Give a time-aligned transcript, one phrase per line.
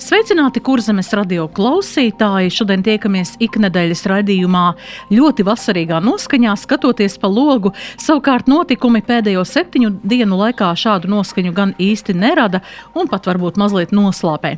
[0.00, 2.48] Sveicināti kurzemes radio klausītāji!
[2.56, 4.62] Šodien tiekamies iknedēļas raidījumā
[5.12, 7.74] ļoti vasarīgā noskaņā, skatoties pa logu.
[8.00, 12.62] Savukārt notikumi pēdējo septiņu dienu laikā šādu noskaņu gan īsti nerada
[12.96, 14.54] un pat varbūt mazliet noslāpē.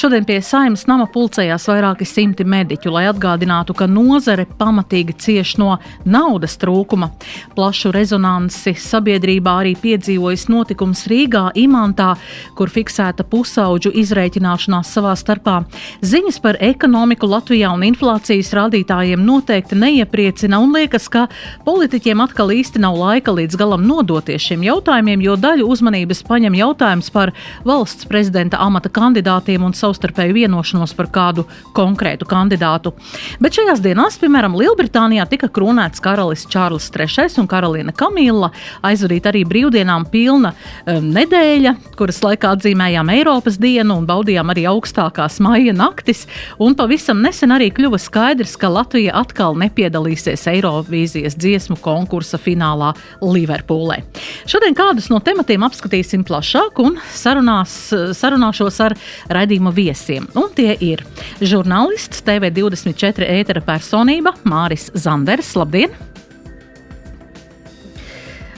[0.00, 5.76] Šodien pie saimas nama pulcējās vairāki simti mediķu, lai atgādinātu, ka nozare pamatīgi cieš no
[6.08, 7.10] naudas trūkuma.
[7.52, 12.14] Plašu rezonansi sabiedrībā arī piedzīvojas notikums Rīgā, Imantā,
[12.56, 15.58] kur fiksēta pusauģu izreikināšanās savā starpā.
[16.06, 21.26] Ziņas par ekonomiku Latvijā un inflācijas rādītājiem noteikti neiepriecina un liekas, ka
[21.66, 27.10] politiķiem atkal īsti nav laika līdz galam nodoties šiem jautājumiem, jo daļu uzmanības paņem jautājums
[27.14, 27.32] par
[27.66, 32.94] valsts prezidenta amata kandidātiem un savstarpēju vienošanos par kādu konkrētu kandidātu.
[33.42, 38.50] Bet šajās dienās, piemēram, Lielbritānijā tika kronēts karalis Čārlis III un karaliene Kamila,
[38.86, 44.96] aizvadīt arī brīvdienām pilna um, nedēļa, kuras laikā atzīmējām Eiropas dienu un baudījām arī augstu
[44.96, 46.24] augstākās maija naktis,
[46.58, 54.02] un pavisam nesen arī kļuva skaidrs, ka Latvija atkal nepiedalīsies Eirovīzijas dziesmu konkursa finālā Liverpoolē.
[54.48, 57.76] Šodien kādus no tematiem apskatīsim plašāk un sarunās,
[58.16, 58.96] sarunāšos ar
[59.32, 60.28] raidījuma viesiem.
[60.36, 61.04] Un tie ir
[61.40, 65.54] žurnālists, TV24 ētera personība Māris Zanders.
[65.56, 65.92] Labdien!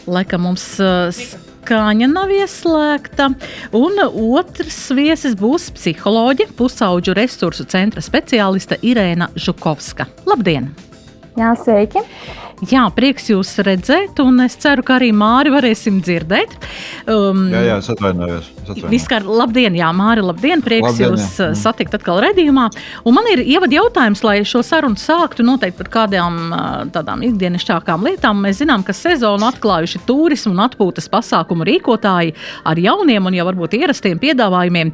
[0.09, 1.13] Laikam mums uh,
[1.69, 3.27] Skaņa nav ieslēgta.
[3.77, 10.07] Un otrs viesis būs psiholoģe, pusauģu resursu centra speciāliste Irēna Žukovska.
[10.25, 10.71] Labdien!
[11.37, 12.01] Jā, sveiki!
[12.67, 16.57] Jā, prieks jūs redzēt, un es ceru, ka arī Māri varēsim dzirdēt.
[17.07, 18.49] Um, jā, jā, es atvainojos.
[18.91, 21.29] Vispār, labdien, jā, Māri, labdien, prieks labdien, jūs jā.
[21.47, 21.59] Uh, mm.
[21.61, 22.65] satikt atkal redzījumā.
[23.07, 26.65] Un man ir ievad jautājums, lai šo sarunu sāktu noteikti par kādām uh,
[26.95, 28.43] tādām ikdienišķākām lietām.
[28.43, 32.35] Mēs zinām, ka sezonu atklājuši turismu un atpūtas pasākumu rīkotāji
[32.67, 34.93] ar jauniem un jau varbūt ierastiem piedāvājumiem.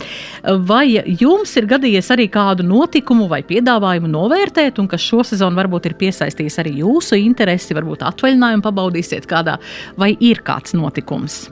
[0.69, 5.89] Vai jums ir gadījies arī kādu notikumu vai piedāvājumu novērtēt, un kas šo sezonu varbūt
[5.89, 7.54] ir piesaistījis arī jūsu interesi?
[7.55, 9.59] Interesi, varbūt atvaļinājumu pabaudīsiet kādā,
[9.97, 11.49] vai ir kāds notikums?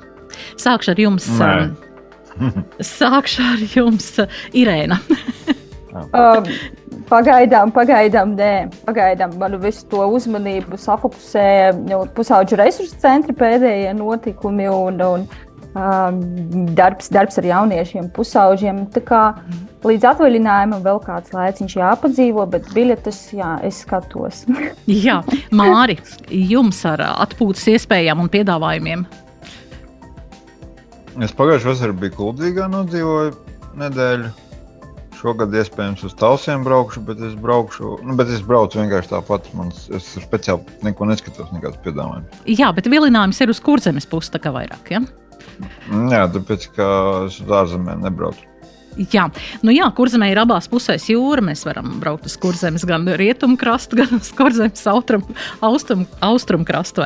[0.58, 1.28] Sākšu ar jums.
[1.38, 1.70] Nē.
[2.40, 4.08] Um, sākšu ar jums,
[4.56, 4.98] Irēna.
[5.94, 6.48] um,
[7.10, 11.46] pagaidām, pagaidām, nē, pagaidām manu visu to uzmanību safokusē
[12.16, 15.28] pusauģu resursu centra pēdējie notikumi un, un
[15.72, 18.86] darbs, darbs ar jauniešiem, pusauģiem.
[18.92, 19.22] Tā kā
[19.82, 24.44] Līdz atvaļinājumam vēl kāds laiciņš jāpadzīvo, bet biļetes, jā, es skatos.
[25.06, 25.16] jā,
[25.50, 25.96] Māri,
[26.30, 29.02] jums ar atpūtas iespējām un piedāvājumiem?
[31.18, 33.34] Es pagājušajā vasarā biju Kuldīgā, nodzīvoju
[33.82, 34.30] nedēļu.
[35.18, 39.50] Šogad iespējams uz tausiem braukšu, bet es braukšu, nu, bet es braucu vienkārši tāpat.
[39.58, 42.46] Man, es speciāli neko neskatos, nekādas piedāvājumus.
[42.54, 44.94] Jā, bet vilinājums ir uz kurzemes pusi, tā kā vairāk.
[44.94, 45.02] Ja?
[46.12, 46.88] Jā, tāpēc, ka
[47.26, 48.51] es uz ārzemēm nebraucu.
[49.12, 49.28] Jā,
[49.64, 51.44] nu jā, kurzemē ir abās pusēs jūra.
[51.44, 57.02] Mēs varam braukt uz kurzemes gan rietumu krastu, gan uz kurzemes austrumu austrum, austrum krastu.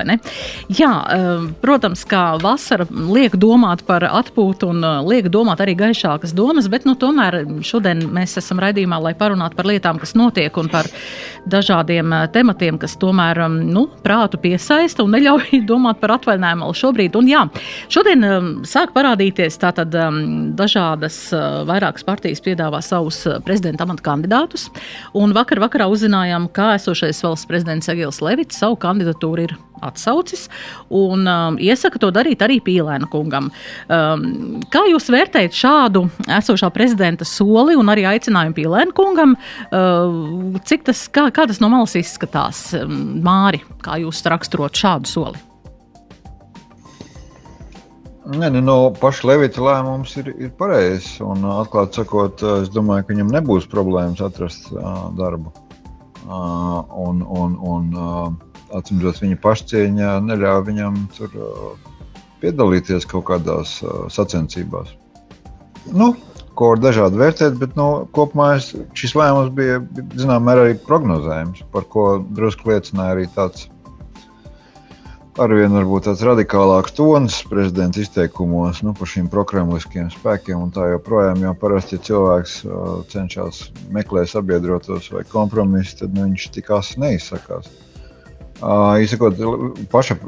[0.69, 6.35] Jā, um, protams, kā vasara liek domāt par atpūtu un uh, liek domāt arī gaišākas
[6.37, 10.71] domas, bet nu, tomēr šodien mēs esam raidījumā, lai parunātu par lietām, kas notiek un
[10.73, 10.89] par
[11.49, 17.17] dažādiem uh, tematiem, kas tomēr um, nu, prātu piesaista un neļauj domāt par atvaļinājumu šobrīd.
[17.19, 17.47] Un, jā,
[17.93, 19.95] šodien um, sāk parādīties tātad
[20.57, 24.69] dažādas uh, vairākas partijas piedāvā savus eh, prezidenta amata kandidātus.
[25.17, 30.47] Un vakar vakarā uzzinājām, ka esošais valsts prezidents Egils Levits savu kandidatūru ir atsaucis
[30.89, 33.51] un um, iesaka to darīt arī Pīlēna kungam.
[33.93, 36.07] Um, kā jūs vērtējat šādu
[36.39, 39.37] esošā prezidenta soli un arī aicinājumu Pīlēna kungam?
[39.69, 45.13] Uh, cik tas, kā, kā tas no malas izskatās, um, Māri, kā jūs raksturot šādu
[45.13, 45.47] soli?
[48.27, 51.21] Nē, nu, no paša Levita lēmums ir, ir pareizs.
[51.23, 55.53] Atklāti sakot, es domāju, ka viņam nebūs problēmas atrast uh, darbu.
[56.27, 58.33] Uh, un, un, un uh,
[58.75, 61.93] atcīmredzot, viņa pašcieņa neļauj viņam tur uh,
[62.43, 64.91] piedalīties kaut kādās uh, sacensībās.
[65.95, 66.17] Nu,
[66.59, 69.79] ko var dažādi vērtēt, bet nu, kopumā es, šis lēmums bija
[70.19, 73.69] zināmā mērā arī prognozējams, par ko drusku liecināja arī tāds
[75.43, 81.43] arvien varbūt tāds radikālāks tonis prezidenta izteikumos nu, par šīm prokremliskiem spēkiem tā joprojām.
[81.45, 87.01] Jo parasti, ja cilvēks uh, cenšas meklēt sabiedrotos vai kompromisu, tad nu, viņš tik asi
[87.03, 87.71] neizsakās.
[88.63, 89.41] Uh, izsakot,
[89.93, 90.19] paša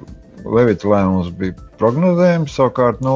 [0.48, 2.54] Levita lēmums bija prognozējams.
[2.54, 3.14] Savukārt, nu,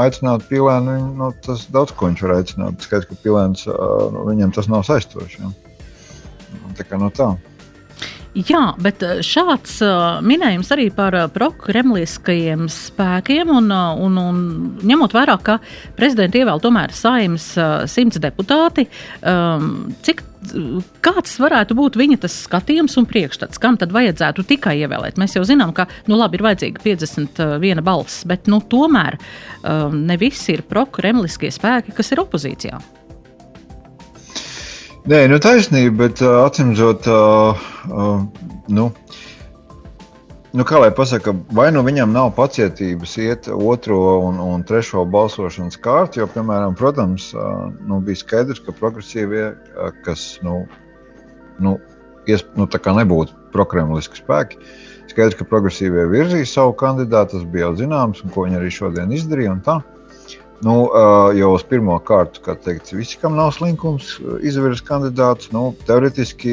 [0.00, 2.82] aicināt pīlēnu, nu, tas daudz ko viņš var aicināt.
[2.84, 5.44] Skaidrs, ka pīlēns nu, viņam tas nav saistoši.
[5.44, 5.52] Ja.
[6.76, 7.30] Tā kā no tā.
[8.30, 14.40] Jā, bet šāds uh, minējums arī par prokremliskajiem spēkiem, un, un, un
[14.86, 15.58] ņemot vērā, ka
[15.98, 17.52] prezidenta ievēl tomēr saimnes
[17.90, 18.86] simts deputāti,
[19.26, 20.22] um, cik
[21.04, 25.18] Kāds varētu būt viņa skatījums un priekšstats, kam tad vajadzētu tikai ievēlēt?
[25.20, 30.16] Mēs jau zinām, ka nu, labi, ir vajadzīga 51 balss, bet nu, tomēr um, ne
[30.20, 32.80] visi ir prokremliskie spēki, kas ir opozīcijā.
[35.08, 38.82] Nē, nu taisnība, bet uh, atcīmzot, uh, uh, nu,
[40.52, 45.80] nu, kā lai pasaka, vai nu viņam nav pacietības iet otro un, un trešo balsošanas
[45.80, 50.66] kārtu, jo, piemēram, protams, uh, nu, bija skaidrs, ka progresīvie, uh, kas, nu,
[51.64, 51.78] nu,
[52.28, 54.60] ies, nu tā kā nebūtu prokremliski spēki,
[55.14, 59.16] skaidrs, ka progresīvie virzīs savu kandidātu, tas bija jau zināms, un ko viņi arī šodien
[59.16, 59.80] izdarīja un tā.
[60.60, 60.74] Nu,
[61.32, 65.48] jau uz pirmo kārtu, kā teikt, visi, kam nav slinkums, izvirs kandidāts.
[65.54, 66.52] Nu, teoretiski,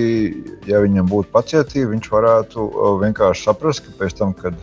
[0.69, 2.68] ja viņam būtu pacietība, viņš varētu
[3.04, 4.56] vienkārši saprast, ka pēc tam, kad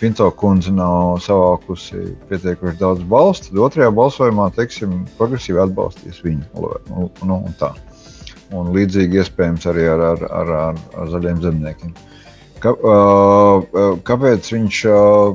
[0.00, 6.44] Pinto kundze nav savākusi pietiekuši daudz balstu, tad otrajā balsojumā, teiksim, progresīvi atbalstīs viņu.
[6.90, 7.84] Nu, nu, un.
[8.54, 11.96] Un līdzīgi iespējams arī ar, ar, ar, ar, ar zaļiem zemniekiem.
[11.96, 12.15] Uh,
[12.66, 12.72] Ka,
[14.08, 14.78] kāpēc viņš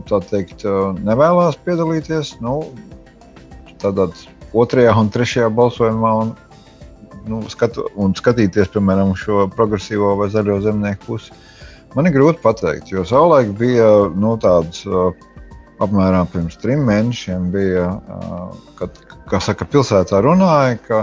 [0.10, 0.66] tā teikt,
[1.00, 2.34] nevēlas piedalīties?
[2.44, 2.58] Nu,
[3.80, 4.10] tādā
[4.52, 6.34] otrajā un trešajā balsojumā un,
[7.32, 11.32] nu, skatu, un skatīties, piemēram, šo progresīvo vai zaļo zemnieku pusi.
[11.96, 14.84] Man ir grūti pateikt, jo savulaik bija nu, tāds
[15.82, 17.88] apmēram pirms trim mēnešiem, bija,
[18.80, 19.00] kad,
[19.32, 21.02] kā saka, pilsētā runāja, ka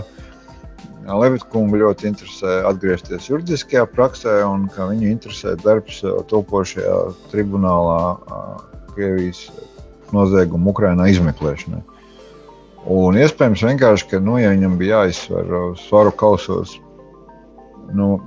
[1.17, 6.97] Levita kungu ļoti interesē atgriezties juridiskajā praksē, un ka viņu interesē darbs uh, topošajā
[7.33, 8.59] tribunālā uh,
[8.93, 9.47] Krievijas
[10.13, 11.81] noziegumu Ukrainā izmeklēšanai.
[12.89, 15.51] Un iespējams, vienkārši, ka, nu, ja viņam bija jāizsver
[15.81, 16.77] svaru kausos,
[17.97, 18.19] nu,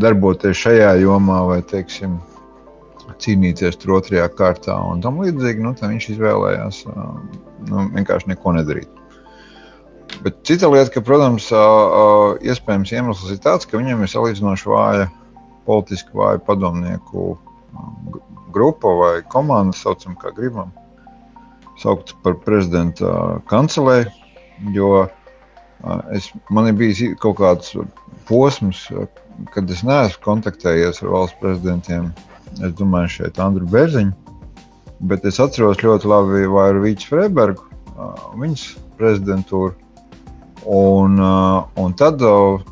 [0.00, 2.18] darboties šajā jomā vai, teiksim,
[3.22, 7.10] cīnīties tur otrajā kārtā un tam līdzīgi, nu, viņš izvēlējās uh,
[7.70, 9.05] nu, vienkārši neko nedarīt.
[10.24, 11.48] Bet cita lieta, ka, protams,
[12.46, 15.08] iespējams iemesls ir tāds, ka viņam ir salīdzinoši vāja,
[15.66, 17.34] politiski vāja padomnieku
[18.54, 20.70] grupa vai komanda, saucam, kā gribam,
[21.82, 24.08] saukt par prezidenta kancelēju.
[24.72, 24.90] Jo
[26.16, 27.74] es, man ir bijis kaut kāds
[28.30, 28.86] posms,
[29.52, 32.08] kad es neesmu kontaktējies ar valsts prezidentiem.
[32.56, 34.14] Es domāju, šeit Andriu Bērziņu,
[35.10, 37.66] bet es atceros ļoti labi Vairu Vīķu Freibergu,
[38.40, 39.74] viņas prezidentūru.
[40.66, 42.62] Un, uh, un tad uh,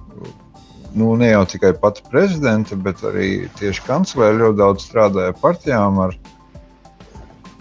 [0.95, 6.17] nu, ne jau tikai pati prezidenta, bet arī tieši kanclere ļoti daudz strādāja partijām ar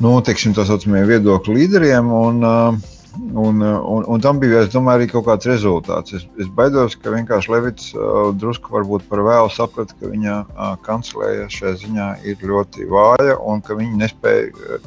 [0.02, 2.12] nu, teiksim, tā saucamiem viedokļu līderiem.
[2.24, 6.16] Un, uh, Un, un, un tam bija, domāju, arī kaut kāds rezultāts.
[6.18, 10.72] Es, es baidos, ka vienkārši Levits uh, drusku varbūt par vēlu saprata, ka viņa uh,
[10.82, 14.82] kanclēja šajā ziņā ir ļoti vāja un ka viņa nespēja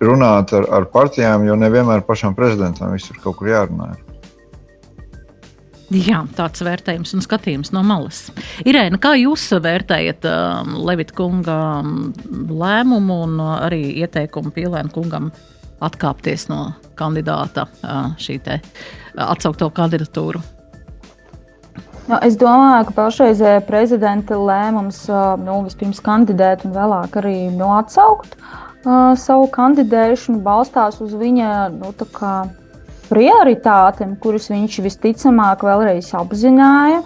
[0.00, 3.92] runāt ar, ar partijām, jo nevienmēr pašam prezidentam viss ir kaut kur jārunā.
[3.92, 4.11] Ir.
[5.92, 8.30] Jā, tāds vērtējums un skatījums no malas.
[8.64, 12.12] Irēna, kā jūs vērtējat uh, Levita kunga um,
[12.48, 15.30] lēmumu un uh, arī ieteikumu Pīlēna kungam
[15.82, 20.40] atkāpties no kandidāta uh, šī te uh, atsaukto kandidatūru?
[22.08, 25.04] Nu, es domāju, ka pašreizējā prezidenta lēmums
[25.44, 31.92] nu, vispirms kandidēt un vēlāk arī nu, atsaukt uh, savu kandidēšanu balstās uz viņa nu,
[33.12, 37.02] prioritātēm, kuras viņš visticamāk vēlreiz apzināja.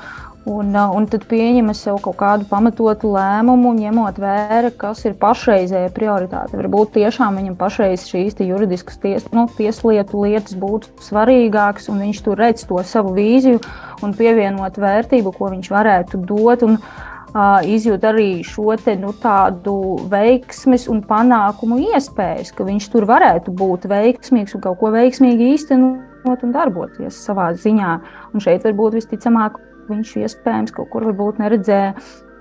[0.47, 5.89] Un, uh, un tad pieņem sev kaut kādu pamatotu lēmumu, ņemot vērā, kas ir pašreizējā
[5.97, 6.55] prioritāte.
[6.61, 12.39] Varbūt tiešām viņam pašreiz šīs juridiskas ties, nu, tieslietu lietas būtu svarīgākas, un viņš tur
[12.39, 13.59] redz to savu vīziju
[14.07, 16.63] un pievienot vērtību, ko viņš varētu dot.
[16.63, 19.75] Un, uh, izjūt arī šo te, nu, tādu
[20.11, 26.43] veiksmes un panākumu iespējas, ka viņš tur varētu būt veiksmīgs un kaut ko veiksmīgi īstenot
[26.43, 27.99] un darboties savā ziņā.
[28.33, 31.07] Un šeit varbūt visticamāk viņš iespējams kaut kur
[31.39, 31.95] neredzēja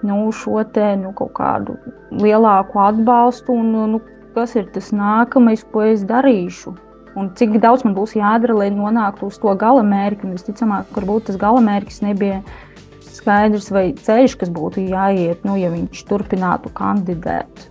[0.05, 1.77] nu, šo te, nu, kaut kādu
[2.11, 4.01] lielāku atbalstu un nu,
[4.35, 6.75] kas ir tas nākamais, ko es darīšu.
[7.15, 10.33] Un cik daudz man būs jādara, lai nonāktu uz to gala mērķi.
[10.35, 12.41] Visticamāk, varbūt tas gala mērķis nebija
[13.15, 17.69] skaidrs, vai ceļš, kas būtu jāiet, nu, ja viņš turpinātu kandidēt.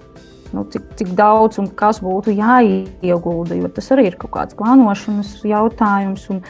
[0.54, 5.40] Nu, cik, cik daudz un kas būtu jāiegulda, jo tas arī ir kaut kāds plānošanas
[5.50, 6.28] jautājums.
[6.30, 6.44] Un,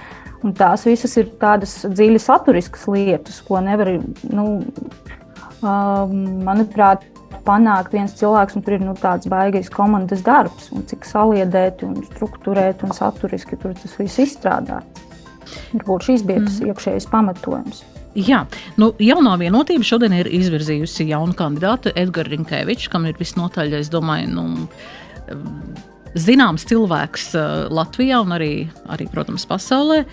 [0.44, 3.94] un tās visas ir tādas dziļi saturiskas lietas, ko nevar,
[4.28, 4.46] nu,
[5.64, 7.06] manuprāt,
[7.44, 11.98] panākt viens cilvēks, un tur ir nu, tāds baigais komandas darbs, un cik saliedēti un
[12.12, 15.04] struktūrēti un saturiski tur tas viss izstrādāts.
[15.74, 16.72] Varbūt šīs bija tas mm.
[16.72, 17.84] iekšējais pamatojums.
[18.14, 18.44] Jā,
[18.78, 24.30] nu, jaunā vienotība šodien ir izvirzījusi jaunu kandidātu Edgars Rinkevičs, kam ir visnotaļ, es domāju,
[24.37, 24.44] nu,
[26.14, 28.52] zināms cilvēks uh, Latvijā un arī,
[28.94, 30.04] arī protams, pasaulē.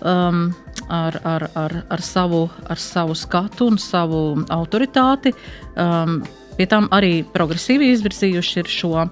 [0.00, 0.52] Um,
[0.88, 5.34] ar, ar, ar, ar, savu, ar savu skatu un savu autoritāti.
[5.74, 6.20] Um,
[6.56, 9.08] pie tam arī progresīvi izvirzījuši šo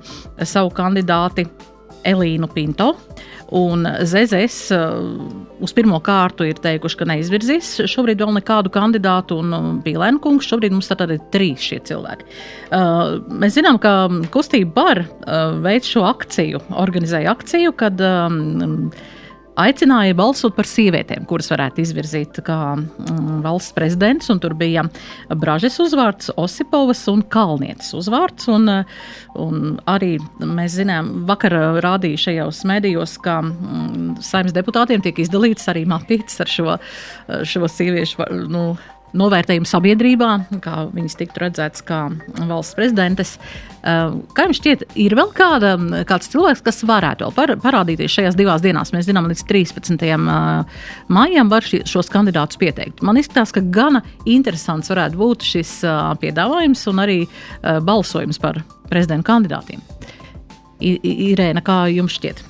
[0.46, 1.46] savu kandidāti
[2.06, 2.92] Elīnu Pinto.
[3.56, 4.98] Un ZZS uh,
[5.64, 10.74] uz pirmo kārtu ir teikuši, ka neizvirzīs šobrīd vēl nekādu kandidātu, un Bīlēna kungs šobrīd
[10.74, 12.28] mums tad ir trīs šie cilvēki.
[12.68, 13.94] Uh, mēs zinām, ka
[14.34, 18.90] kustība bar uh, veids šo akciju, organizēja akciju, kad um,
[19.58, 24.30] aicināja balsot par sievietēm, kuras varētu izvirzīt kā mm, valsts prezidents.
[24.42, 24.84] Tur bija
[25.28, 28.48] Bražas uzvārds, Osipovas un Kalnietes uzvārds.
[28.52, 28.68] Un,
[29.38, 35.86] un arī mēs zinām, vakar rādīja šajos medijos, ka mm, saimnes deputātiem tiek izdalīts arī
[35.88, 36.78] mapītes ar šo,
[37.48, 38.30] šo sieviešu.
[38.48, 38.70] Nu,
[39.16, 40.30] novērtējumu sabiedrībā,
[40.64, 42.02] kā viņas tiktu redzētas kā
[42.48, 43.36] valsts prezidentes.
[43.88, 45.72] Eh, kā jums šķiet, ir vēl kāda,
[46.08, 48.92] kāds cilvēks, kas varētu par, parādīties šajās divās dienās?
[48.92, 50.02] Mēs zinām, līdz 13.
[50.04, 50.82] Eh,
[51.14, 53.00] maijam var ši, šos kandidātus pieteikt.
[53.06, 57.18] Man izskatās, ka gana interesants varētu būt šis eh, piedāvājums un arī
[57.62, 59.82] balsojums par prezidenta kandidātiem.
[60.80, 60.94] I,
[61.32, 62.42] Irēna, kā jums šķiet?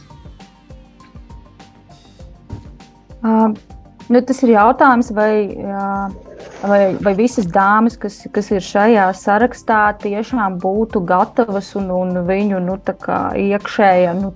[3.19, 3.51] Uh,
[4.09, 5.33] nu, tas ir jautājums, vai.
[5.59, 6.28] Uh
[6.63, 12.61] vai, vai visas dāmas, kas, kas ir šajā sarakstā, tiešām būtu gatavas un, un viņu
[12.65, 12.79] nu,
[13.49, 14.33] iekšējā nu,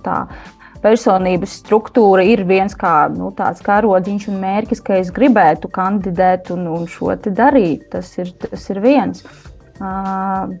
[0.83, 6.67] personības struktūra ir viens kā, nu, tāds karodziņš un mērķis, ka es gribētu kandidēt un,
[6.71, 7.87] un šo darīt.
[7.93, 9.23] Tas ir, tas ir viens.
[9.79, 10.51] Uh,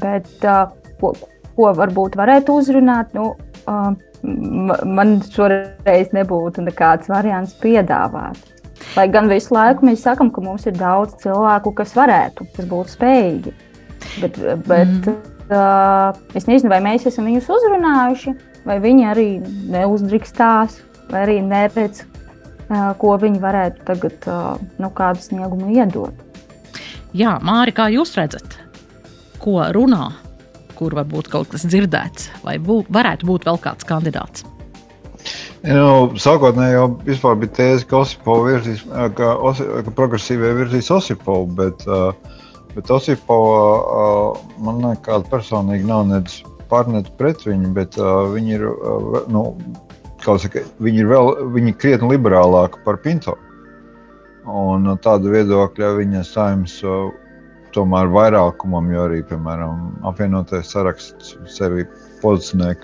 [0.00, 1.12] bet uh, ko,
[1.56, 3.12] ko varbūt varētu uzrunāt?
[3.16, 3.34] Nu,
[3.66, 8.61] uh, man šoreiz nebūtu nekāds variants piedāvāt.
[8.92, 12.92] Lai gan visu laiku mēs sakām, ka mums ir daudz cilvēku, kas varētu, kas būtu
[12.92, 13.52] spējīgi.
[14.20, 14.36] Bet,
[14.68, 15.14] bet mm.
[15.48, 18.34] uh, es nezinu, vai mēs esam viņus uzrunājuši,
[18.68, 19.28] vai viņi arī
[19.72, 20.76] neuzdrīkstās,
[21.08, 26.28] vai arī neredz, uh, ko viņi varētu tagad, uh, nu, kādu sniegumu iedot.
[27.16, 28.58] Jā, Māri, kā jūs redzat,
[29.40, 30.10] ko runā,
[30.76, 34.44] kur varbūt kaut kas dzirdēts, vai bū, varētu būt vēl kāds kandidāts?
[35.62, 36.86] Nu, sākotnēji jau
[37.38, 38.82] bija tēze, ka, virzīs,
[39.14, 41.84] ka, Osi, ka progresīvie virzīs Osipovu, bet,
[42.74, 46.40] bet Osipova man nekāda personīgi nav nedz
[46.72, 47.94] par, nedz pret viņu, bet
[48.34, 48.66] viņi ir,
[49.30, 49.44] nu,
[50.26, 53.38] saka, viņi ir vēl, viņi krietni liberālāki par Pinto.
[54.42, 56.80] Un tāda viedokļa viņa saimnes
[57.72, 61.86] tomēr vairākumam, jo arī, piemēram, apvienotais saraksts sevi
[62.24, 62.74] pozicionē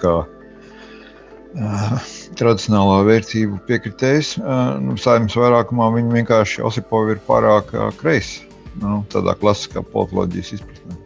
[1.55, 1.99] kā
[2.39, 4.37] tradicionālā vērtību piekritējs.
[4.83, 8.45] Nu, Saimnes vairākumā viņi vienkārši Osipovi ir pārāk kreisi,
[8.83, 10.99] nu, tādā klasiskā politoloģijas izpratnē.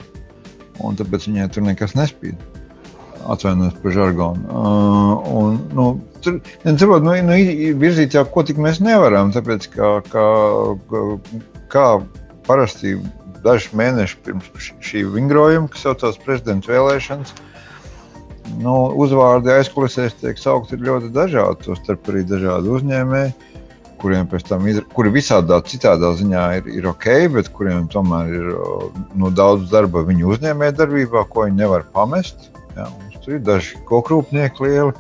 [0.82, 2.40] Un tāpēc viņai tur nekas nespīd.
[3.30, 4.40] Atvainojos par žargonu.
[4.50, 5.84] Uh, un, nu,
[6.24, 7.36] tur nesaprot, nu, nu,
[7.78, 10.24] virzīt jau ko tik mēs nevaram, tāpēc kā, kā,
[11.70, 11.86] kā
[12.48, 12.96] parasti
[13.46, 17.51] dažus mēnešus pirms šī vingrojuma, kas saucās prezidenta vēlēšanas, uh,
[18.62, 21.66] nu, uzvārdi aizkulisēs tiek saukti ļoti dažādi.
[21.66, 23.32] Tostarp arī dažādi uzņēmēji,
[24.02, 28.52] kuriem pēc tam ir, kuri visādā citādā ziņā ir, ir ok, bet kuriem tomēr ir
[29.14, 32.50] nu, daudz darba viņu uzņēmējdarbībā, ko viņi nevar pamest.
[32.76, 32.88] Ja,
[33.22, 34.94] tur ir daži kokrūpnieki lieli,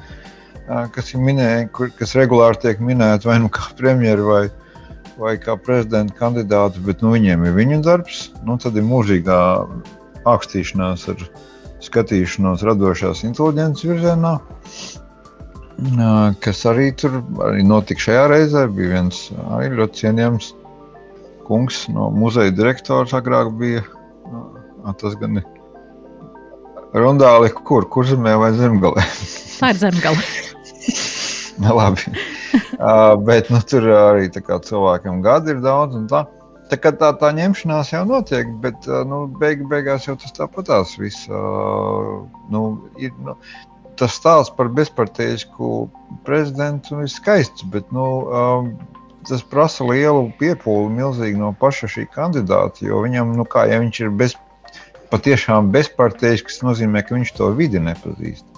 [0.94, 4.42] kas, minēja, kur, kas regulāri tiek minēti vai nu kā premjeri vai,
[5.18, 8.28] vai kā prezidenta kandidāti, bet nu, viņiem ir viņu darbs.
[8.46, 9.40] Nu, tad ir mūžīgā
[10.28, 11.50] ākstīšanās ar viņu
[11.82, 14.34] skatīšanos radošās inteliģences virzienā,
[16.44, 18.66] kas arī tur arī notika šajā reizē.
[18.70, 19.24] Bija viens
[19.56, 20.52] arī ļoti cienījams
[21.48, 23.82] kungs no muzeja direktors, agrāk bija.
[24.98, 25.46] Tas gan ir
[26.98, 29.04] rondāli, kur, kur zemē vai zemgalē.
[29.58, 30.24] Tā ir zemgale.
[31.78, 32.02] Labi.
[32.80, 35.98] uh, bet nu, tur arī cilvēkiem gadi ir daudz.
[36.10, 36.24] Tā.
[36.72, 41.26] Tā, tā, tā ņemšanās jau notiek, bet nu, beig, beigās jau tas tāpatās viss.
[42.52, 42.62] Nu,
[42.96, 43.34] ir, nu,
[44.00, 45.90] tas stāsts par bezpartijisku
[46.24, 48.06] prezidentu ir skaists, bet nu,
[49.28, 52.86] tas prasa lielu piepūli milzīgi no paša šī kandidāta.
[52.86, 54.38] Jo viņam, nu, kā, ja viņš ir bez,
[55.12, 58.48] patiešām bezpartijisks, tas nozīmē, ka viņš to vidi nepazīst.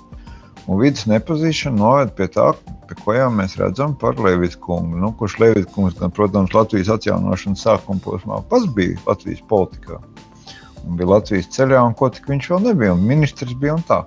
[0.65, 2.53] Un vidas nepazīšana noved pie tā,
[2.89, 4.99] pie ko jau mēs redzam par Levita kungu.
[5.01, 10.01] Nu, kurš Levita kungs, gan, protams, Latvijas atjaunošanas sākuma posmā pats bija Latvijas politikā.
[10.85, 12.93] un bija Latvijas ceļā, un ko tik viņš vēl nebija.
[12.93, 14.03] Un ministrs bija un tā.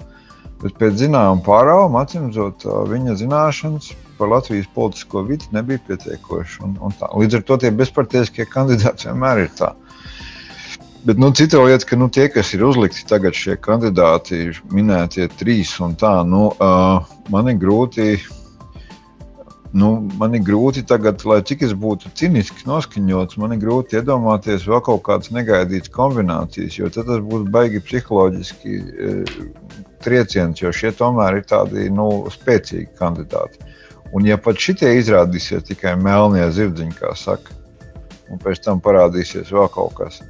[0.61, 6.77] Bet pēc zināmām pārāvām, atcīmredzot, viņa zināšanas par Latvijas politisko vidi nebija pietiekošas.
[7.13, 9.87] Līdz ar to tie bezpartijiskie kandidāti vienmēr ir tādi.
[11.07, 15.77] Bet nu, cita lieta, ka nu, tie, kas ir uzlikti tagad, šie kandidāti, minētie trīs
[15.79, 18.17] un tā, nu, uh, man ir grūti.
[19.77, 24.65] Nu, man ir grūti tagad, lai cik es būtu ciniski noskaņots, man ir grūti iedomāties
[24.65, 29.11] vēl kaut kādas negaidītas kombinācijas, jo tas būs baigi psiholoģiski e,
[30.05, 33.61] trieciens, jo šie tomēr ir tādi nu, spēcīgi kandidāti.
[34.15, 37.53] Un ja pat šitie izrādīsies tikai melnie zirdziņi, kā saka,
[38.31, 40.21] un pēc tam parādīsies vēl kaut kas,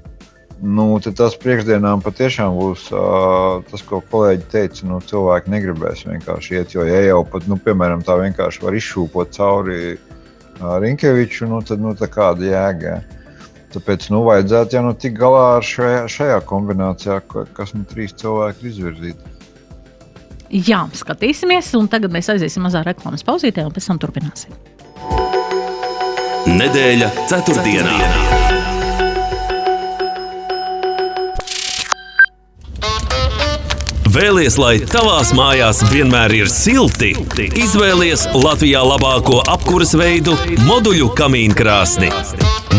[0.57, 4.87] Nu, tas priekšdienām patiešām būs uh, tas, ko kolēģi teica.
[4.89, 9.35] Nu, cilvēki negribēs vienkārši iet, jo ja jau pat, nu, piemēram, tā vienkārši var izšūpot
[9.37, 12.97] cauri uh, Rinkeviču, nu, tad nu, kāda jēga.
[13.75, 17.19] Tāpēc nu, vajadzētu jau nu, tikt galā ar šajā, šajā kombinācijā,
[17.53, 19.35] kas nu trīs cilvēki ir izvirzīti.
[20.47, 24.57] Jā, skatīsimies, un tagad mēs aiziesim mazā reklāmas pauzītē, un pēc tam turpināsim.
[26.47, 27.97] Nedēļa ceturtdienā.
[27.99, 28.47] ceturtdienā.
[34.17, 37.12] Vēlies, lai tavās mājās vienmēr ir silti?
[37.62, 40.33] Izvēlies Latvijā labāko apkuras veidu-
[40.69, 42.09] moduļu kamīnu krāsni.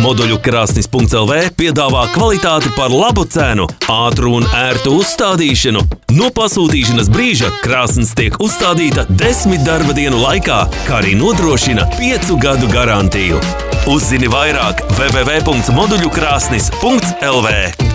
[0.02, 5.80] Moduļu krāsnis.CLV piedāvā kvalitāti par labu cenu, ātru un ērtu uzstādīšanu.
[6.18, 12.66] No pasūtīšanas brīža krāsnes tiek uzstādīta desmit darba dienu laikā, kā arī nodrošina piecu gadu
[12.66, 13.40] garantiju.
[13.87, 17.88] Uzzini vairāk www.moduļukrāsnis.lv.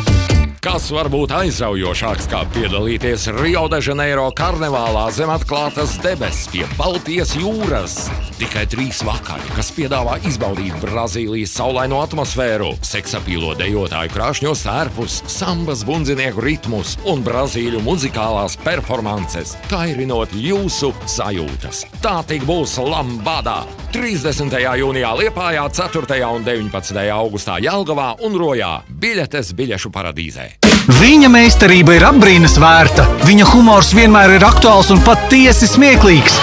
[0.64, 7.34] Kas var būt aizraujošāks, kā piedalīties Rio de Janeiro karnevālā zem atklātas debesis pie Baltijas
[7.36, 7.98] jūras?
[8.40, 16.48] Tikai trīs vakari, kas piedāvā izbaudīt Brazīlijas saulaino atmosfēru, seksapīlo dejotāju krāšņos tērpus, sambas bundzinieku
[16.48, 21.84] ritmus un brazīļu muzikālās performances, kairinot jūsu sajūtas.
[22.00, 23.66] Tā tik būs Lambada!
[23.94, 24.56] 30.
[24.80, 26.18] jūnijā Liepājā, 4.
[26.26, 27.04] un 19.
[27.14, 28.74] augustā Jelgavā un Rojā.
[28.90, 30.53] Biļetes biļešu paradīzē.
[30.84, 33.06] Viņa meistarība ir apbrīnas vērta.
[33.24, 36.36] Viņa humors vienmēr ir aktuāls un patiesi smieklīgs.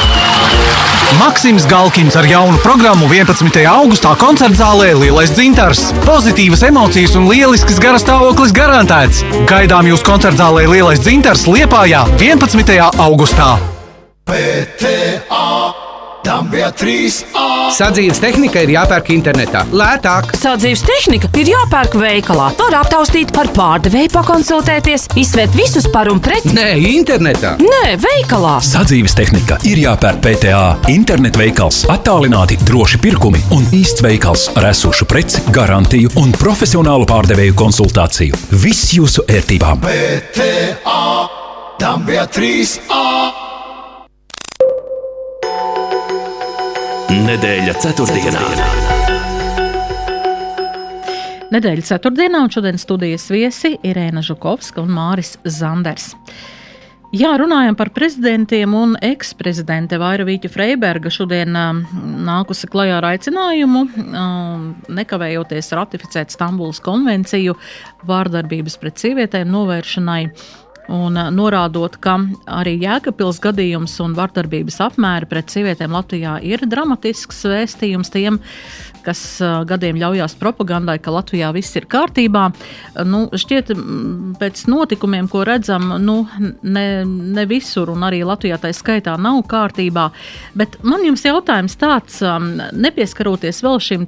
[1.18, 3.60] Maksims Galkins ar jaunu programmu 11.
[3.68, 5.90] augustā koncerta zālē Lielais dzintars.
[6.06, 9.20] Pozitīvas emocijas un lielisks garas stāvoklis garantēts.
[9.50, 12.78] Gaidām jūs koncerta zālē Lielais dzintars Liepājā 11.
[12.96, 13.58] augustā.
[14.24, 15.59] PTA
[16.24, 17.70] Tam bija trīs A.
[17.72, 19.62] Sadzīves tehnika ir jāpērk internetā.
[19.72, 20.34] Lētāk.
[20.36, 22.50] Sadzīves tehnika ir jāpērk veikalā.
[22.58, 26.44] Var aptaustīt, par pārdevēju pakonsultēties, izsvērt visus par un pret.
[26.52, 27.54] Nē, internetā.
[27.62, 28.58] Nē, veikalā.
[28.66, 30.62] Sadzīves tehnika ir jāpērk PTA.
[30.92, 37.56] Internet veikals, attālināti droši pirkumi un īsts veikals ar esošu preci, garantiju un profesionālu pārdevēju
[37.64, 38.44] konsultāciju.
[38.60, 39.86] Viss jūsu ērtībām.
[39.88, 41.04] PTA.
[41.80, 43.39] Tam bija trīs A.
[47.30, 48.40] Nedēļa ceturtdienā.
[51.54, 56.08] Nedēļa ceturtdienā un šodienas studijas viesi ir Irēna Žukovska un Māris Zanders.
[57.14, 61.84] Jā, runājam par prezidentiem un eksprezidente Vaira Vīķa Freiberga šodien um,
[62.26, 64.66] nākusi klajā ar aicinājumu um,
[64.98, 67.54] nekavējoties ratificēt Stambulas konvenciju
[68.10, 70.24] vārdarbības pret sievietēm novēršanai
[70.90, 72.16] un norādot, ka
[72.50, 78.40] arī Jēkabils gadījums un vardarbības apmēri pret sievietēm Latvijā ir dramatisks vēstījums tiem,
[79.04, 79.22] kas
[79.68, 82.46] gadiem ļaujās propagandai, ka Latvijā viss ir kārtībā.
[83.08, 83.72] Nu, šķiet,
[84.40, 86.16] pēc notikumiem, ko redzam, nu,
[86.62, 90.10] ne, ne visur, un arī Latvijā tā skaitā nav kārtībā.
[90.58, 92.20] Bet man jums jautājums tāds,
[92.76, 94.06] nepieskaroties vēl šim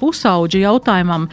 [0.00, 1.28] pusauģi jautājumam,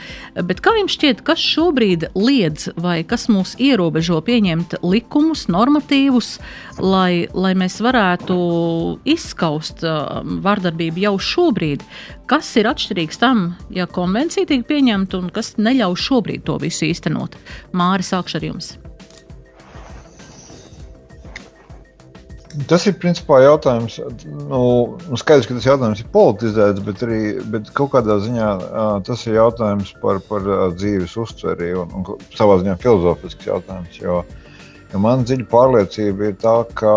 [0.48, 6.38] bet kā jums šķiet, kas šobrīd liedz vai kas mūs ierobežo pieņemt likumus, normatīvus,
[6.80, 8.36] lai, lai mēs varētu
[9.16, 11.86] izskaust vardarbību jau šobrīd?
[12.26, 17.36] Kas ir atšķirīgs tam, ja konvencija tiek pieņemta un kas neļauj šobrīd to visu īstenot?
[17.74, 18.76] Māri, sākšu ar jums.
[22.70, 23.98] Tas ir principā jautājums.
[24.26, 24.60] Nu,
[25.10, 27.20] nu skaidrs, ka tas jautājums ir politizēts, bet arī
[27.52, 28.52] bet kaut kādā ziņā
[29.08, 34.00] tas ir jautājums par, par dzīves uztveri un, un savā ziņā filozofisks jautājums.
[34.00, 34.22] Jo,
[34.94, 36.96] jo man dziļa pārliecība ir tā, ka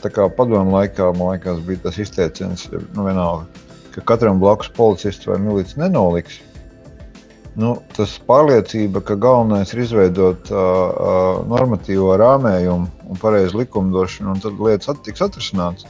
[0.00, 3.48] tā kā padomu laikā man liekas, bija tas izteiciens, nu, vienalga
[3.94, 6.40] ka katram blakus policists vai milicis nenoliks.
[7.58, 14.42] Nu, tas pārliecība, ka galvenais ir izveidot uh, uh, normatīvo rāmējumu un pareizu likumdošanu, un
[14.44, 15.88] tad lietas at, tiks atrisinātas.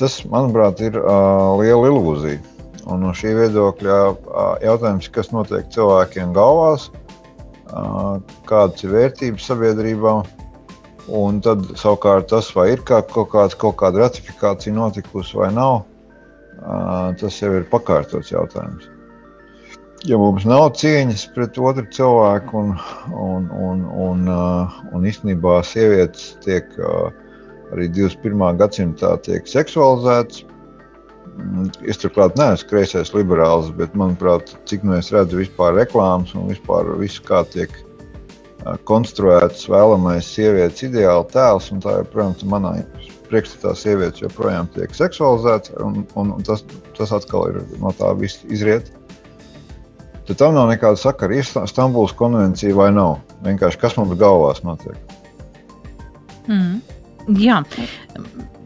[0.00, 2.40] Tas, manuprāt, ir uh, liela ilūzija.
[2.88, 4.16] Un no šī viedokļa uh,
[4.64, 6.90] jautājums, kas notiek cilvēkiem galvās,
[8.48, 10.18] kādas ir vērtības sabiedrībā.
[11.14, 15.82] Un tad savukārt tas, vai ir kā, kaut, kāds, kaut kāda ratifikācija notikusi vai nav,
[17.20, 18.88] tas jau ir pakārtots jautājums.
[20.04, 22.74] Ja mums nav cieņas pret otru cilvēku, un,
[23.16, 24.26] un, un, un,
[24.92, 26.68] un īstenībā sievietes tiek
[27.72, 28.58] arī 21.
[28.60, 30.44] gadsimtā tiek seksualizētas,
[31.88, 36.92] Es turklāt neesmu kreisais liberāls, bet manuprāt, cik nu es redzu vispār reklāmas un vispār
[37.00, 37.72] visu, kā tiek
[38.88, 42.76] konstruēts vēlamais sievietes ideāla tēls, un tā joprojām manā
[43.34, 46.62] priekšstatā sievietes joprojām tiek seksualizētas, un, un, un tas,
[46.94, 48.92] tas atkal ir no tā viss izriet.
[50.24, 51.36] Tad tam nav nekāda sakara.
[51.36, 53.18] Ir Stambulas konvencija vai nav?
[53.44, 54.96] Vienkārši kas mums galvās notiek?
[56.48, 56.78] Mm.
[57.40, 57.60] Jā,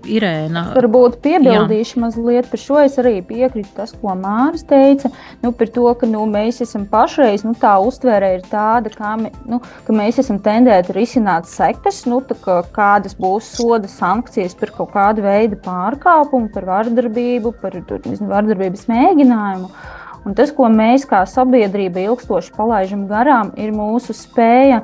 [0.07, 0.63] Irēna.
[0.77, 2.03] Varbūt piebildīšu jā.
[2.05, 2.79] mazliet par šo.
[2.85, 5.11] Es arī piekrītu tas, ko Māris teica.
[5.43, 9.61] Nu, par to, ka nu, mēs esam pašreiz, nu, tā uztvere ir tāda, kā nu,
[9.87, 15.27] ka mēs esam tendēti risināt sektas, nu, kā, kādas būs soda sankcijas par kaut kādu
[15.27, 19.73] veidu pārkāpumu, par vardarbību, par nezinu, vardarbības mēģinājumu.
[20.29, 24.83] Un tas, ko mēs kā sabiedrība ilgstoši palaidām garām, ir mūsu spēja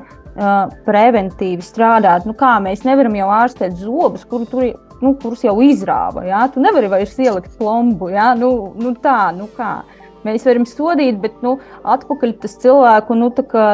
[0.85, 2.25] preventīvi strādāt.
[2.27, 4.65] Nu, kā mēs nevaram jau ārstēt zobus, kur tur
[5.01, 6.25] nu, kurus jau izrāva.
[6.27, 6.45] Ja?
[6.51, 8.11] Tu nevari vairs ielikt plombu.
[8.13, 8.33] Ja?
[8.37, 9.79] Nu, nu tā, nu kā.
[10.25, 11.51] Mēs varam sodīt, bet nu,
[11.85, 13.27] atpakaļ tas cilvēku nu,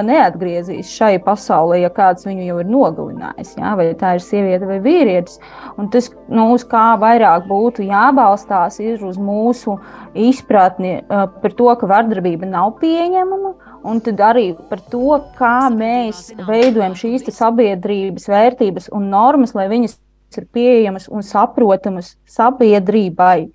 [0.03, 3.53] neatgriezīs šai pasaulē, ja kāds viņu jau ir nogalinājis.
[3.55, 3.71] Ja?
[3.79, 5.39] Vai tā ir sieviete vai vīrietis.
[5.79, 9.77] Un tas, nu, uz kā vairāk būtu jābalstās, ir uz mūsu
[10.11, 13.55] izpratni uh, par to, ka vardarbība nav pieņemama.
[13.87, 19.95] Un tad arī par to, kā mēs veidojam šīs sabiedrības vērtības un normas, lai viņas
[20.39, 23.51] ir pieejamas un saprotamas sabiedrībai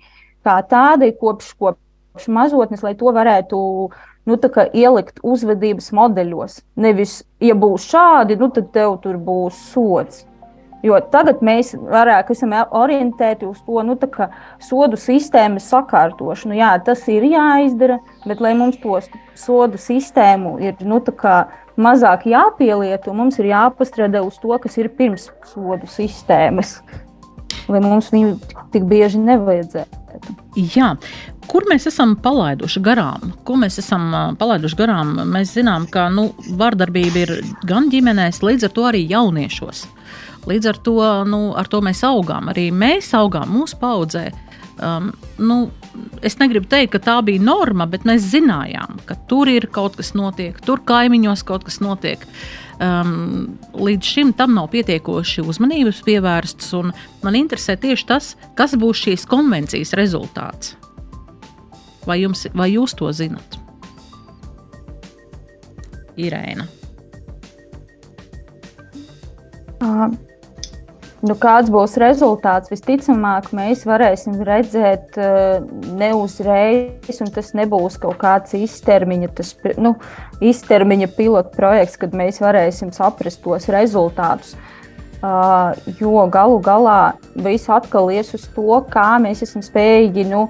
[0.47, 3.59] kā tādai kopš, kopš mazotnes, lai to varētu
[4.27, 4.39] nu,
[4.73, 6.61] ielikt uzvedības modeļos.
[6.79, 10.25] Nevis, ja būs šādi, nu, tad tev tur būs sots.
[10.85, 13.95] Jo tagad mēs vairāk esam orientēti uz to nu,
[14.61, 16.53] sodu sistēmas sakārtošanu.
[16.59, 18.99] Jā, tas ir jāizdara, bet lai mums to
[19.35, 21.01] sodu sistēmu ir nu,
[21.81, 26.79] mazāk jāpielieto, mums ir jāpastrādā uz to, kas ir pirms sodu sistēmas.
[27.67, 28.37] Lai mums viņu
[28.71, 30.03] tik bieži nevajadzētu.
[30.75, 30.95] Jā.
[31.47, 33.31] Kur mēs esam palaiduši garām?
[33.47, 35.13] Ko mēs esam palaiduši garām?
[35.31, 37.33] Mēs zinām, ka nu, vardarbība ir
[37.67, 39.85] gan ģimenēs, līdz ar to arī jauniešos.
[40.47, 42.51] Līdz ar to, nu, ar to mēs augām.
[42.51, 44.29] Arī mēs augām mūsu paudzē.
[44.77, 45.09] Um,
[45.41, 45.71] nu,
[46.21, 50.13] es negribu teikt, ka tā bija norma, bet mēs zinājām, ka tur ir kaut kas
[50.17, 52.23] notiek, tur kaimiņos kaut kas notiek.
[52.77, 56.75] Um, līdz šim tam nav pietiekoši uzmanības pievērsts.
[57.25, 60.75] Man interesē tieši tas, kas būs šīs konvencijas rezultāts.
[62.05, 63.57] Vai, jums, vai jūs to zinat?
[66.17, 66.69] Irēna.
[69.81, 70.13] Uh,
[71.27, 72.69] Nu, kāds būs rezultāts?
[72.71, 75.65] Visticamāk, mēs varēsim redzēt uh,
[75.97, 79.95] ne uzreiz, un tas nebūs kaut kāds īstermiņa, tas, nu,
[80.39, 84.55] īstermiņa pilotu projekts, kad mēs varēsim saprast tos rezultātus.
[85.17, 90.45] Uh, jo galu galā viss atkal ies uz to, kā mēs esam spējīgi nu,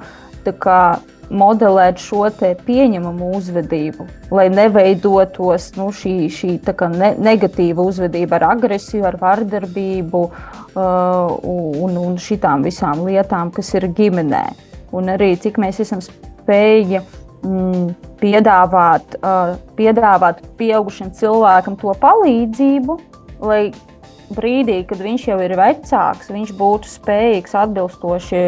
[1.29, 2.27] modelēt šo
[2.65, 6.53] pieņemamu uzvedību, lai neveidotos nu, šī, šī
[6.95, 13.89] ne, negatīva uzvedība ar agresiju, ar vardarbību uh, un, un šitām visām lietām, kas ir
[13.97, 14.45] ģimenē.
[14.95, 17.01] Un arī cik mēs esam spējīgi
[17.43, 22.99] mm, piedāvāt, uh, piedāvāt pieaugušam cilvēkam to palīdzību,
[23.43, 23.61] lai
[24.35, 28.43] brīdī, kad viņš jau ir vecāks, viņš būtu spējīgs atbilstoši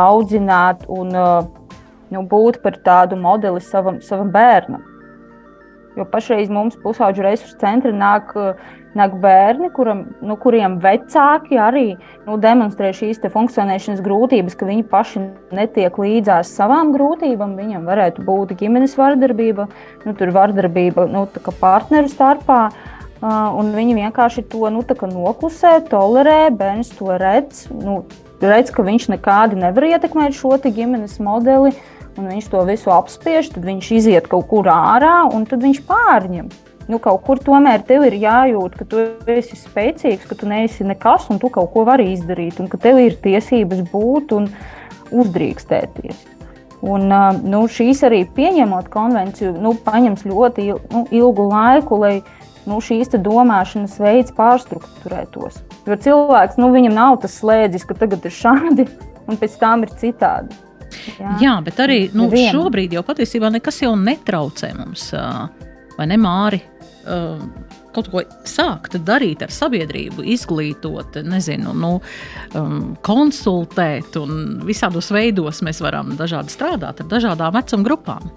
[0.00, 1.63] audzināt un uh,
[2.12, 4.82] nu, būt par tādu modeli savam, savam bērnam.
[5.94, 8.32] Jo pašreiz mums pusauģu resursu centri nāk,
[8.98, 11.84] nāk bērni, kuram, nu, kuriem vecāki arī
[12.26, 15.22] nu, demonstrē šīs funkcionēšanas grūtības, ka viņi paši
[15.54, 17.54] netiek līdzās savām grūtībām.
[17.60, 19.68] Viņam varētu būt ģimenes vardarbība,
[20.02, 21.28] nu, vardarbība nu,
[21.62, 22.66] partneru starpā.
[23.24, 27.68] Un viņi vienkārši to nu, noklusē, tolerē, bērns to redz.
[27.70, 28.02] Nu,
[28.42, 31.70] redz, ka viņš nekādi nevar ietekmēt šo ģimenes modeli.
[31.70, 35.82] Uh, un viņš to visu apspiež, tad viņš iziet kaut kur ārā un tad viņš
[35.88, 36.48] pārņem.
[36.84, 39.00] Nu, kaut kur tomēr tev ir jājūt, ka tu
[39.32, 43.00] esi spēcīgs, ka tu neesi nekas un tu kaut ko vari izdarīt, un ka tev
[43.00, 44.50] ir tiesības būt un
[45.14, 46.34] uzdrīkstēties.
[46.84, 47.08] Un,
[47.48, 52.18] nu, šīs arī pieņemot konvenciju, nu, paņems ļoti nu, ilgu laiku, lai
[52.68, 55.62] nu, šīs domāšanas veids pārstruktūrētos.
[55.88, 58.88] Jo cilvēks, nu, viņam nav tas slēdzis, ka tagad ir šādi
[59.24, 60.63] un pēc tam ir citādi.
[61.18, 65.10] Jā, Jā bet arī nu, šobrīd jau patiesībā nekas jau netraucē mums,
[65.98, 66.62] vai ne, Māri?
[67.94, 71.92] kaut ko sākt darīt ar sabiedrību, izglītot, nezinu, nu,
[72.58, 78.32] um, konsultēt, un visādos veidos mēs varam dažādi strādāt ar dažādām vecuma grupām.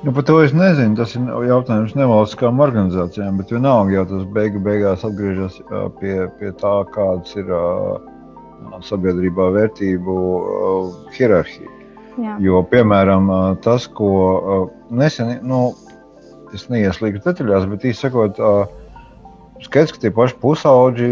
[0.00, 0.96] Nu, par to es nezinu.
[0.96, 5.58] Tas ir jautājums nevalstiskām organizācijām, bet vienalga jau tas beigu, beigās atgriežas
[6.00, 7.98] pie, pie tā, kādas ir uh,
[8.86, 11.70] sabiedrībā vērtību uh, hierarhija.
[12.20, 12.34] Jā.
[12.42, 13.30] Jo, piemēram,
[13.64, 15.70] tas, ko uh, nesen, nu,
[16.54, 18.38] es neieslīgu detaļās, bet īsi sakot,
[19.64, 21.10] skaidrs, ka tie paši pusauģi,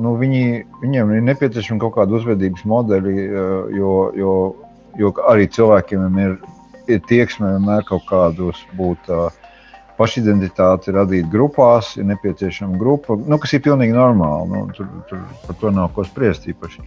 [0.00, 0.44] nu, viņi,
[0.80, 3.26] viņiem ir nepieciešama kaut kāda uzvedības modeļi,
[3.76, 4.36] jo, jo,
[4.98, 6.38] jo arī cilvēkiem ir,
[6.88, 9.12] ir tieksme vienmēr kaut kādos būt.
[9.98, 14.46] Pašidentitāti radīt grupās, ir nepieciešama grupa, nu, kas ir pilnīgi normāli.
[14.52, 16.84] Nu, tur, tur par to nav ko spriest īpaši.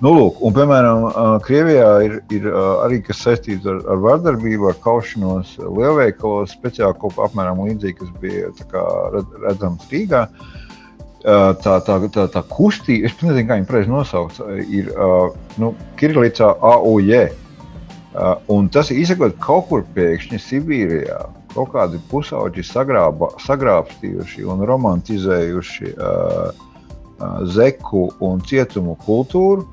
[0.00, 1.04] Nu, lūk, un, piemēram,
[1.44, 7.28] Krievijā ir, ir arī kas saistīts ar, ar vardarbību, ar kaušanos lielveikalos, speciāli kaut kā
[7.28, 8.84] apmēram līdzīgi, kas bija kā,
[9.44, 10.24] redzams Rīgā.
[11.24, 14.90] Tā, tā, tā, tā kustība, es nezinu, kā viņu pareizi nosaukt, ir
[15.60, 17.14] nu, Kirillicā AUJ.
[18.52, 21.22] Un tas ir izsakot kaut kur pēkšņi Sibīrijā.
[21.54, 26.64] Kaut kādi pusauģi sagrāba, sagrābstījuši un romantizējuši uh,
[27.46, 29.66] zeku un cietumu kultūru.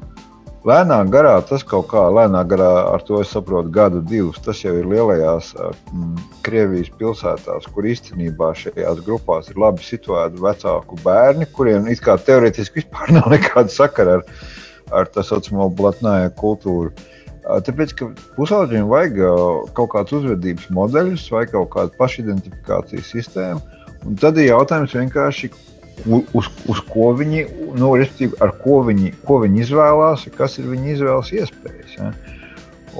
[0.62, 4.38] Lēnāk garā tas kaut kā lēnāk garā, ar to es saprotu, gadu, divus.
[4.46, 6.12] Tas jau ir lielajās m,
[6.46, 12.84] Krievijas pilsētās, kur īstenībā šajās grupās ir labi situēti vecāku bērni, kuriem it kā teorētiski
[12.84, 14.28] vispār nav nekāda sakara ar,
[14.94, 16.94] ar tā saucamo blatnāja kultūru.
[17.68, 19.20] Tāpēc, ka pusaudžiem vajag
[19.78, 23.62] kaut kādus uzvedības modeļus vai kaut kādu pašidentifikācijas sistēmu.
[24.08, 25.52] Un tad ir jautājums vienkārši,
[26.08, 27.46] uz, uz ko viņi,
[27.78, 27.92] nu,
[28.42, 31.98] ar ko viņi, ko viņi izvēlās, kas ir viņu izvēles iespējas.
[32.00, 32.14] Ja?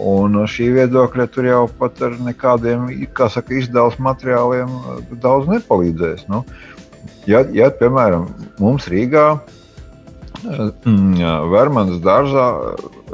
[0.02, 2.88] Un šī viedokļa tur jau pat ar nekādiem
[3.30, 4.70] saka, izdevuma materiāliem
[5.24, 6.28] daudz nepalīdzēs.
[6.32, 6.46] Nu,
[7.28, 9.42] ja, ja, piemēram, mums Rīgā,
[10.42, 12.48] Vermanas dārzā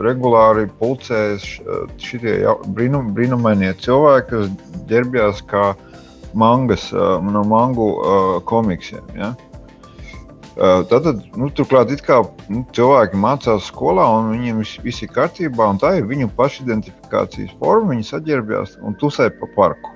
[0.05, 2.38] regulāri pulcēs uh, šie
[2.77, 5.71] brīnum, brīnumainie cilvēki, kas ģērbjās kā
[6.38, 7.88] mangas no mangu
[8.45, 9.05] komiksiem.
[9.17, 9.31] Ja?
[10.57, 15.93] Tātad, nu, turklāt, kā, nu, cilvēki mācās skolā, un viņiem viss ir kārtībā, un tā
[15.99, 17.91] ir viņu pašidentifikācijas forma.
[17.93, 19.93] Viņi saģērbjās un tusē pa parku.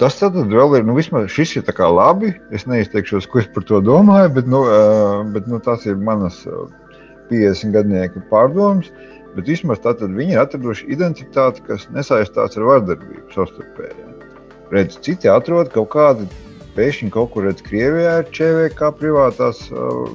[0.00, 2.32] Tas tad vēl ir, nu, vismaz šis ir labi.
[2.50, 4.64] Es neizteikšos, ko es par to domāju, bet, nu,
[5.34, 6.40] bet nu, tas ir manas
[7.30, 8.90] 50 gadnieku pārdomas.
[9.34, 14.10] Bet vismaz tātad viņi ir atraduši identitāti, kas nesaistās ar vardarbību savstarpēji.
[14.74, 16.28] Redz, citi atrod kaut kādu
[16.74, 20.06] pēkšņi kaut kur redz, Krievijā ir ČVK privātās uh,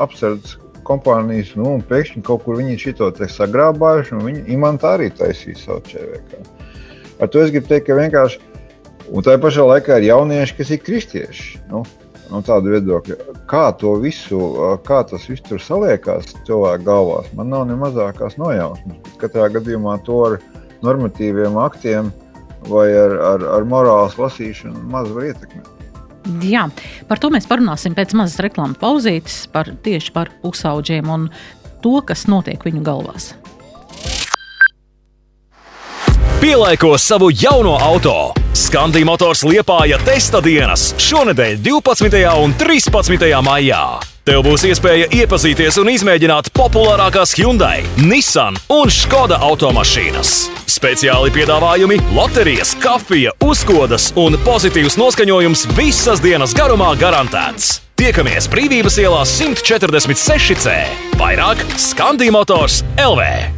[0.00, 0.56] apsardzes
[0.88, 5.82] kompānijas, nu, un pēkšņi kaut kur viņi šito sagrābājuši, un viņi imantā arī taisīs savu
[5.88, 6.44] ČVK.
[7.18, 8.40] Ar to es gribu teikt, ka vienkārši,
[9.12, 11.60] un tā pašā laikā ir jaunieši, kas ir kristieši.
[11.72, 11.82] Nu,
[12.32, 13.16] no tāda viedokļa,
[13.50, 14.38] kā to visu,
[14.86, 19.00] kā tas viss tur saliekās cilvēku galvās, man nav ne mazākās nojausmas.
[19.20, 20.38] Katrā gadījumā to ar
[20.84, 22.12] normatīviem aktiem
[22.68, 25.74] vai ar, ar, ar morāles lasīšanu maz var ietekmēt.
[26.44, 26.66] Jā,
[27.08, 31.28] par to mēs parunāsim pēc mazas reklāmas pauzītes, par, tieši par pusauģiem un
[31.84, 33.32] to, kas notiek viņu galvās.
[36.38, 38.37] Pielaiko savu jauno auto!
[38.58, 42.22] Skandija motors liepāja testa dienas šonadēļ, 12.
[42.42, 43.26] un 13.
[43.46, 43.82] maijā.
[44.26, 50.32] Tev būs iespēja iepazīties un izmēģināt populārākās Hyundai, Nissan un Skoda automašīnas.
[50.66, 57.76] Speciāli piedāvājumi, loterijas, kafija, uzkodas un pozitīvs noskaņojums visas dienas garumā garantēts.
[57.98, 60.74] Tiekamies brīvības ielā 146C.
[61.22, 63.57] Vairāk Skandija motors LV.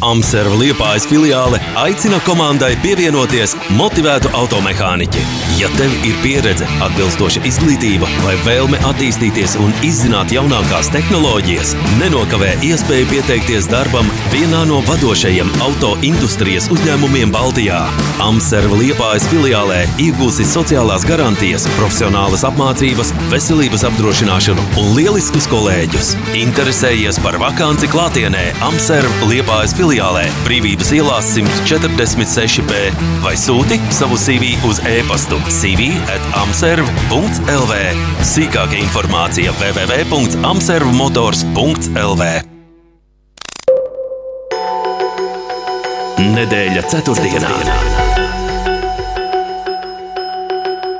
[0.00, 5.24] Amserva liepājas filiāle aicina komandai pievienoties motivētu automehāniķi.
[5.58, 13.10] Ja tev ir pieredze, atbilstoša izglītība vai vēlme attīstīties un izzināt jaunākās tehnoloģijas, nenokavē iespēju
[13.10, 17.82] pieteikties darbam vienā no vadošajiem auto industrijas uzņēmumiem Baltijā.
[18.24, 26.14] Amserva liepājas filiālē iegūsi sociālās garantijas, profesionālas apmācības, veselības apdrošināšanu un lieliskus kolēģus.
[26.40, 34.54] Interesējies par vakanci klātienē Amserva liepājas filiālē filiālē Brīvības ielā 146B vai sūti savu CV
[34.68, 37.74] uz e-pastu CV at amserv.lv.
[38.22, 42.22] Sīkāka informācija www.amservmotors.lv.
[46.38, 47.50] Nedēļa ceturtdienā.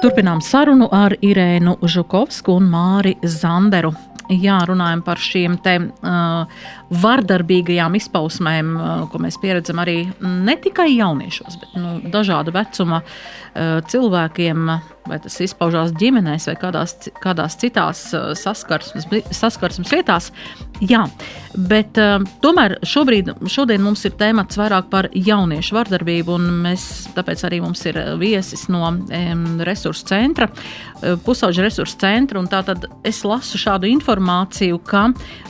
[0.02, 3.94] Turpinām sarunu ar Irēnu Žukovsku un Māri Zanderu.
[4.30, 6.66] Jā, runājam par šīm te, uh,
[7.02, 13.10] vardarbīgajām izpausmēm, uh, ko mēs pieredzam arī ne tikai jauniešos, bet nu, dažādu vecuma uh,
[13.54, 14.72] cilvēkiem.
[15.08, 20.28] Vai tas izpaužās ģimenēs vai kādās, kādās citās uh, saskarsmes, saskarsmes vietās.
[20.84, 21.06] Jā,
[21.56, 26.84] bet uh, tomēr šobrīd, šodien mums ir temats vairāk par jauniešu vardarbību, un mēs,
[27.16, 32.44] tāpēc arī mums ir viesis no um, resursu centra, uh, pusauģa resursu centra.
[32.52, 35.08] Tātad es lasu šādu informāciju, ka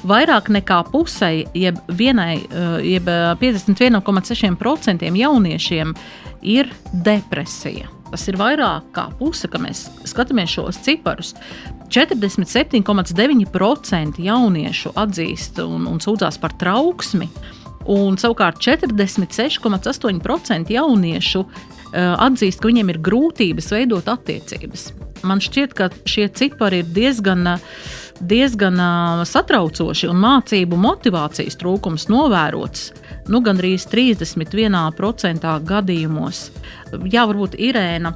[0.08, 3.10] vairāk nekā pusei, jeb, vienai, uh, jeb
[3.42, 5.96] 51,6% jauniešiem
[6.42, 7.88] ir depresija.
[8.10, 11.34] Tas ir vairāk kā puse, kad mēs skatāmies šos ciparus.
[11.90, 17.28] 47,9% jauniešu atzīst un, un sūdzās par trauksmi,
[17.90, 21.50] un savukārt 46,8% jauniešu uh,
[22.26, 24.82] atzīst, ka viņiem ir grūtības veidot attiecības.
[25.26, 27.42] Man šķiet, ka šie cipari ir diezgan.
[27.54, 27.60] Uh,
[28.20, 32.90] diezgan uh, satraucoši un mācību motivācijas trūkums novērots
[33.30, 36.42] nu, gandrīz 31% gadījumos.
[37.10, 38.12] Jā, varbūt Irēna,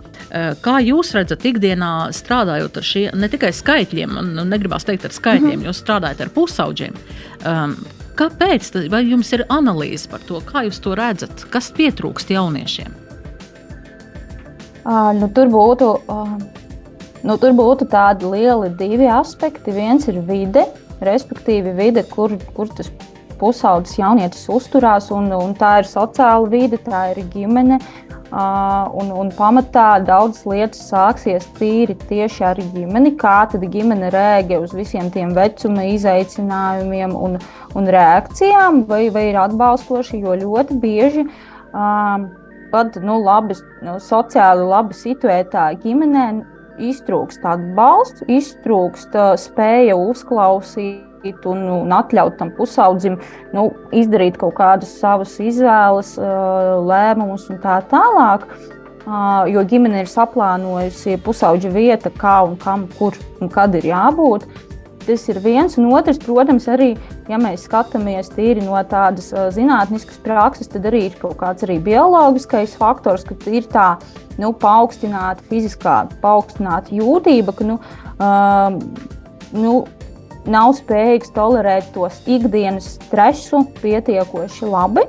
[0.64, 5.52] kā jūs redzat, ikdienā strādājot ar šiem ne tikai skaitļiem, nu, negribās teikt ar skaitļiem,
[5.52, 5.68] mm -hmm.
[5.70, 6.98] jūs strādājat ar pusauģiem.
[7.46, 7.76] Um,
[8.18, 8.72] kāpēc?
[8.90, 11.46] Vai jums ir analīze par to, kā jūs to redzat?
[11.50, 13.00] Kas pietrūkst jauniešiem?
[14.84, 15.94] Uh, nu, tur būtu.
[16.08, 16.63] Uh
[17.24, 19.72] Nu, tur būtu tādi lieli divi aspekti.
[19.72, 20.66] Viens ir vide,
[21.04, 22.90] respektīvi vide, kur, kur tas
[23.40, 27.80] pusaudzis jaunietis uzturās, un, un tā ir sociāla vide, tā ir ģimene.
[28.34, 34.58] Uh, un, un pamatā daudzas lietas sāksies tīri tieši ar ģimeni, kā tad ģimene rēģē
[34.58, 37.36] uz visiem tiem vecuma izaicinājumiem un,
[37.78, 42.26] un reakcijām, vai, vai ir atbalstoši, jo ļoti bieži uh,
[42.74, 43.54] pat nu, labi,
[43.86, 46.26] nu, sociāli labi situētā ģimenē
[46.82, 53.18] iztrūkst atbalsts, iztrūkst spēja uzklausīt un, un atļaut tam pusaudzim
[53.54, 58.48] nu, izdarīt kaut kādas savas izvēles, lēmumus un tā tālāk.
[59.52, 64.46] Jo ģimene ir saplānojusi pusauģa vieta, kā un kam, kur un kad ir jābūt.
[65.04, 66.94] Tas ir viens, un otrs, protams, arī,
[67.28, 72.76] ja mēs skatāmies tīri no tādas zinātniskas prakses, tad arī ir kaut kāds arī bioloģiskais
[72.80, 73.88] faktors, ka ir tā
[74.40, 77.76] nu, paaugstināta fiziskā, paaugstināta jūtība, ka nu,
[78.16, 78.80] um,
[79.52, 79.74] nu,
[80.48, 85.04] nav spējīgs tolerēt tos ikdienas stresu pietiekoši labi.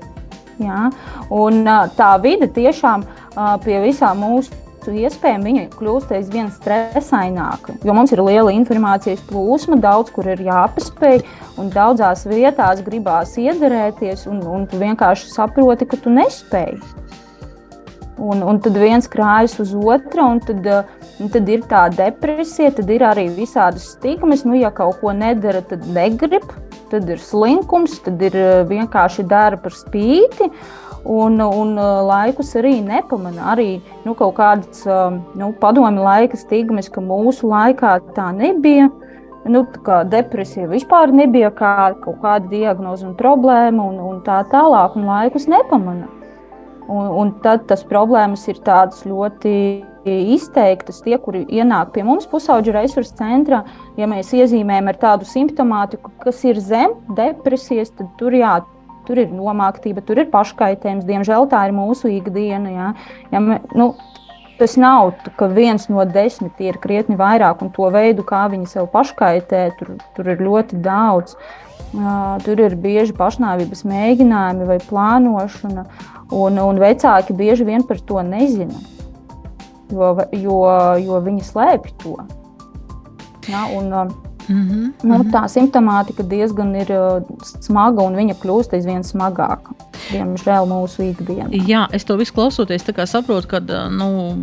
[0.64, 0.90] Ja?
[1.34, 1.64] Un,
[1.98, 3.04] tā vide tiešām
[3.64, 7.78] pie visām mūsu iespējām viņa kļūst aizvien stresaināka.
[7.86, 11.24] Jo mums ir liela informācijas plūsma, daudz kur ir jāpaspēj,
[11.62, 16.82] un daudzās vietās gribās iederēties, un, un tu vienkārši saproti, ka tu nespēji.
[18.16, 20.68] Un, un tad viens krājas uz otru, un tad,
[21.20, 24.46] un tad ir tā depresija, tad ir arī visādas stigmas.
[24.48, 26.48] Nu, ja kaut ko nedara, tad negrib,
[26.94, 28.38] tad ir slinkums, tad ir
[28.70, 30.48] vienkārši dara par spīti.
[31.06, 33.52] Un, un laikus arī nepamana.
[33.54, 33.70] Arī
[34.08, 34.82] nu, kaut kādas
[35.38, 38.90] nu, padomju laika stigmas, ka mūsu laikā tā nebija.
[39.46, 44.98] Nu, tā depresija vispār nebija kā, kaut kāda diagnoze un problēma, un, un tā tālāk,
[44.98, 46.10] un laikus nepamana.
[46.90, 49.54] Un, un tad tas problēmas ir tādas ļoti
[50.06, 51.02] izteiktas.
[51.06, 53.64] Tie, kuri ienāk pie mums pusauģu resursu centrā,
[53.98, 58.60] ja mēs iezīmējam ar tādu simptomātiku, kas ir zem depresijas, tad tur jā.
[59.08, 61.08] Tur ir nomāktība, tur ir paškaitējums.
[61.08, 62.74] Diemžēl tā ir mūsu ikdiena.
[62.74, 62.88] Jā.
[63.34, 63.92] Ja nu,
[64.60, 68.90] tas nav ka viens no desmit ir krietni vairāk, un to veidu, kā viņi sev
[68.94, 71.38] paškaitē, tur, tur ir ļoti daudz.
[71.96, 75.86] Uh, tur ir bieži pašnāvības mēģinājumi vai plānošana.
[75.86, 78.80] Uh, Un, un vecāki bieži vien par to nezina,
[79.94, 80.62] jo, jo,
[80.98, 82.16] jo viņi slēpj to.
[83.46, 83.92] Ja, un,
[84.48, 87.24] Mm -hmm, nu, tā simptomātika diezgan ir uh,
[87.62, 89.74] smaga un viņa kļūst aizvien smagāka.
[90.12, 91.50] Diemžēl mūsu ikdienā.
[91.68, 94.36] Jā, es to visu klausoties, saprotu, ka uh, nu,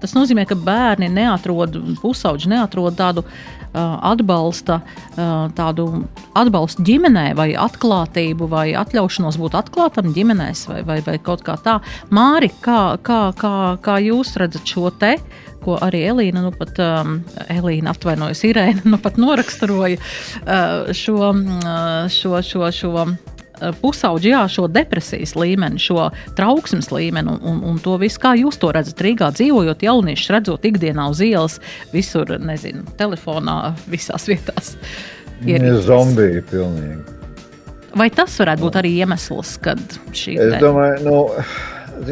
[0.00, 3.24] tas nozīmē, ka bērni neatrod, pusauģi neatrod tādu
[3.72, 6.04] Uh, atbalsta uh, tādu
[6.36, 11.78] atbalstu ģimenē, vai atklātību, vai atļaušanos būt atklātam ģimenēs, vai, vai, vai kaut kā tā.
[12.12, 15.14] Māri, kā, kā, kā, kā jūs redzat šo te?
[15.62, 17.20] Ko arī Elīna, nu pat um,
[17.52, 23.06] Elīna atvainojas, Irēna, nu pat noraksturoja uh, šo, uh, šo, šo, šo
[23.82, 26.08] pusauģi jā, šo depresijas līmeni, šo
[26.38, 30.66] trauksmes līmeni un, un, un to visu, kā jūs to redzat Rīgā, dzīvojot jauniešus, redzot
[30.66, 31.58] ikdienā uz ielas,
[31.94, 34.74] visur, nezinu, telefonā, visās vietās.
[35.46, 37.20] Ir zombiji pilnīgi.
[37.98, 39.80] Vai tas varētu būt arī iemesls, kad
[40.16, 40.38] šī?
[40.40, 41.16] Es domāju, nu,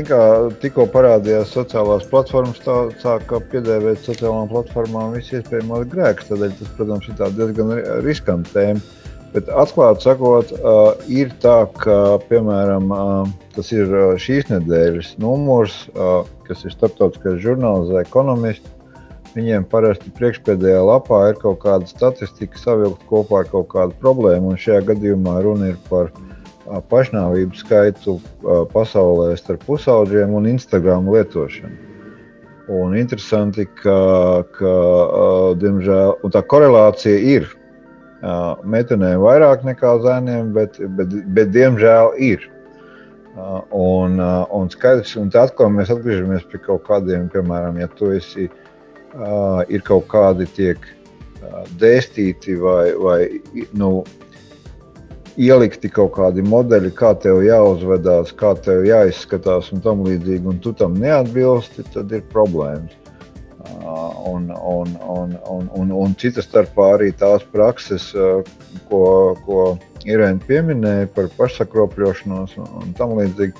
[0.06, 0.22] kā,
[0.62, 6.26] tikko parādījās sociālās platformas, tā sāka piedēvēt sociālām platformām visu iespējamo grēku.
[6.28, 7.72] Tādēļ tas, protams, ir diezgan
[8.06, 8.98] riskanta tēma.
[9.30, 16.24] Bet atklāti sakot, uh, ir tā, ka, piemēram, uh, tas ir šīs nedēļas numurs, uh,
[16.48, 18.66] kas ir starptautiskais žurnāls ekonomists.
[19.36, 24.56] Viņiem parasti priekšpēdējā lapā ir kaut kāda statistika, savilkt kopā ar kaut kādu problēmu.
[24.58, 26.10] Šajā gadījumā runa ir par
[26.90, 28.18] pašnāvību skaitu
[28.72, 31.88] pasaulē starp pusauģiem un Instagram lietošanu.
[32.70, 34.74] Un interesanti, ka, ka
[35.58, 37.48] diemžēl, tā korelācija ir
[38.62, 42.46] meitenēm vairāk nekā zēniem, bet, bet, bet diemžēl ir.
[43.74, 48.50] Un, un skaidrs, un atkal mēs atgriežamies pie kaut kādiem, piemēram, ja tu esi,
[49.70, 50.78] ir kaut kādi tiek
[51.80, 53.20] dēstīti vai, vai
[53.72, 54.04] nu,
[55.40, 60.72] ielikti kaut kādi modeļi, kā tev jāuzvedās, kā tev jāizskatās un tam līdzīgi, un tu
[60.76, 62.96] tam neatbilsti, tad ir problēmas.
[63.60, 68.08] Un, un, un, un, un, un cita starpā arī tās prakses,
[68.88, 69.02] ko,
[69.44, 69.64] ko
[70.08, 73.52] Irēna pieminēja par pašsakropļošanos un, un tam līdzīgi,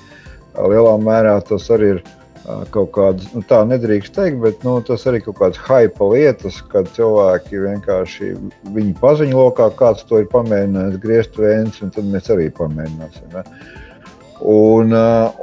[0.56, 2.02] lielā mērā tas arī ir
[2.74, 6.88] kaut kādas, nu, tā nedrīkst teikt, bet nu, tas arī kaut kādas hype lietas, kad
[6.96, 8.32] cilvēki vienkārši
[8.76, 13.30] viņu paziņo lokā, kāds to ir pamēģinājis griezt vēns, un tad mēs arī pamēģināsim.
[13.34, 13.44] Ne?
[14.40, 14.94] Un,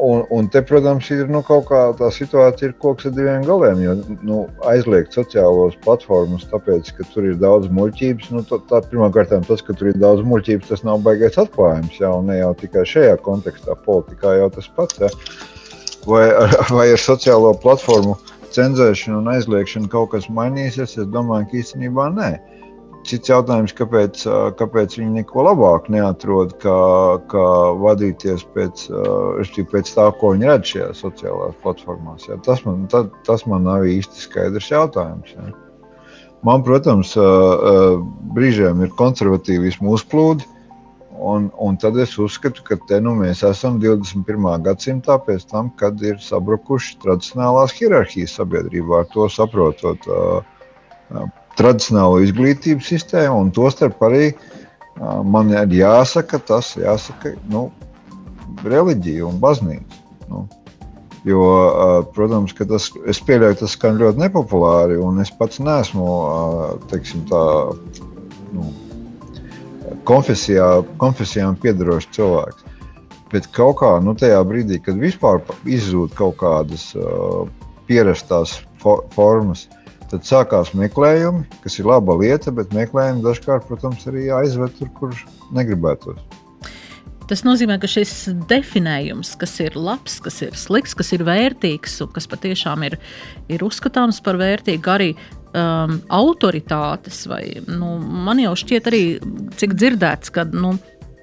[0.01, 3.84] un, un te, protams, ir nu, kaut kā tā situācija, ir koks ar diviem galiem.
[3.84, 3.93] Jo
[4.26, 8.32] nu, aizliegt sociālos platformas, tāpēc, ka tur ir daudz muļķības.
[8.34, 11.99] Nu, tā, tā, Pirmkārt, tas, ka tur ir daudz muļķības, tas nav baigais atklājums.
[12.01, 15.05] Jā, ne jau tikai šajā kontekstā, politikā jau tas pats.
[15.05, 15.14] Jā
[16.08, 16.26] vai
[16.78, 18.18] vai ar sociālo platformu
[18.55, 22.32] cenzēšanu un aizliekšanu kaut kas mainīsies, es domāju, ka īstenībā nē.
[23.08, 24.24] Cits jautājums, kāpēc,
[24.60, 26.80] kāpēc viņi neko labāku neatrod, kā,
[27.32, 27.45] kā
[27.80, 28.84] vadīties pēc,
[29.72, 32.28] pēc tā, ko viņi redz šajās sociālajās platformās.
[32.28, 32.36] Jā.
[32.43, 35.32] Tas, man, ta, tas man nav īsti skaidrs jautājums.
[35.38, 35.53] Jā.
[36.47, 37.14] Man, protams,
[38.36, 40.43] brīžiem ir konservatīvismu uzplūdi,
[41.20, 44.45] Un, un tad es uzskatu, ka te nu mēs esam 21.
[44.65, 51.26] gadsimtā, pēc tam, kad ir sabrukušas tradicionālās hierarhijas sabiedrībā, ar to saprotot uh,
[51.57, 57.68] tradicionālo izglītības sistēmu, un tostarp arī uh, man ir jāsaka tas, jāsaka, nu,
[58.68, 60.03] reliģija un baznīca.
[60.30, 60.45] Nu.
[61.26, 66.05] Jo, uh, protams, ka tas, es pieļauju, tas skan ļoti nepopulāri, un es pats neesmu,
[66.93, 67.41] teiksim tā,
[70.08, 70.68] konfesijā,
[71.01, 72.66] konfesijām piedarošs cilvēks.
[73.32, 77.43] Bet kaut kā nu, tajā brīdī, kad vispār izzūd kaut kādas uh,
[77.89, 79.66] pierastās fo formas,
[80.08, 85.16] tad sākās meklējumi, kas ir laba lieta, bet meklējumi dažkārt, protams, arī aizved tur, kur
[85.55, 86.22] negribētos.
[87.28, 88.12] Tas nozīmē, ka šis
[88.47, 92.95] definējums, kas ir labs, kas ir slikts, kas ir vērtīgs un kas patiešām ir,
[93.51, 95.10] ir uzskatāms par vērtīgu, arī
[95.58, 97.95] um, autoritātes, vai nu,
[98.28, 99.01] man jau šķiet, arī
[99.58, 100.76] cik dzirdēts, ka nu,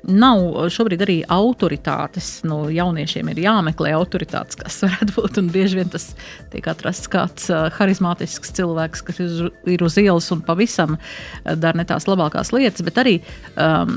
[0.09, 2.43] nav šobrīd arī autoritātes.
[2.49, 5.41] Nu, jauniešiem ir jāmeklē autoritātes, kas varētu būt.
[5.55, 6.11] Bieži vien tas
[6.53, 11.87] tiek atrasts kāds uh, harizmātisks cilvēks, kas ir uz ielas un pavisam uh, dara ne
[11.89, 13.17] tās labākās lietas, bet arī,
[13.57, 13.97] um,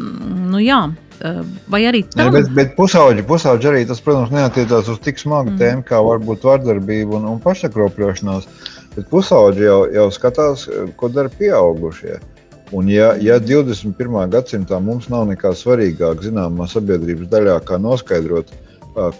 [0.53, 0.85] nu jā.
[1.17, 2.27] Uh, vai arī tā?
[2.29, 5.57] Bet, bet pusauģi, pusauģi arī tas, protams, neatiecās uz tik smagu mm.
[5.57, 8.45] tēmu, kā varbūt vardarbība un, un pašsakropļošanās.
[8.97, 10.65] Bet pusauģi jau, jau skatās,
[10.97, 12.17] ko dara pieaugušie.
[12.75, 14.15] Un ja, ja 21.
[14.33, 18.49] gadsimtā mums nav nekā svarīgāk zināmā sabiedrības daļā, kā noskaidrot,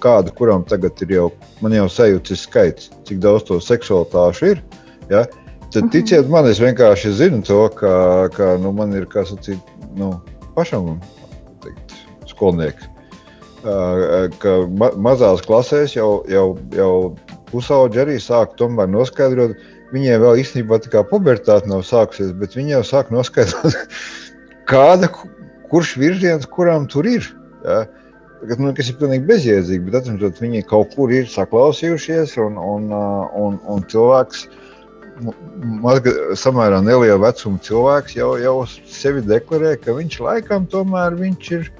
[0.04, 1.28] kāda kuram tagad ir jau,
[1.62, 4.64] man jau sajūta skaits, cik daudz to seksualitāšu ir,
[5.12, 5.24] ja,
[5.70, 5.94] tad mhm.
[5.94, 7.94] ticiet man, es vienkārši zinu to, ka,
[8.36, 9.62] ka nu, man ir, kā sacīt,
[9.96, 10.16] nu,
[10.58, 10.98] pašam
[11.64, 11.96] teikt,
[12.34, 12.90] skolnieks,
[14.42, 16.92] ka ma mazās klasēs jau, jau, jau
[17.52, 19.58] pusauģi arī sāk tomēr noskaidrot.
[19.94, 23.78] Viņiem vēl īstenībā tā kā pubertāte nav sākusies, bet viņi jau sāk noskaidrot,
[24.72, 25.10] kāda,
[25.72, 27.30] kurš virziens kuram tur ir.
[27.64, 27.86] Ja?
[28.60, 33.58] Nu, kas ir pilnīgi bezjēdzīgi, bet atcīmredzot, viņi kaut kur ir saklausījušies, un, un, un,
[33.66, 34.46] un cilvēks,
[35.82, 41.72] mazga, samērā neliela vecuma cilvēks, jau, jau sevi deklarē, ka viņš laikam tomēr viņš ir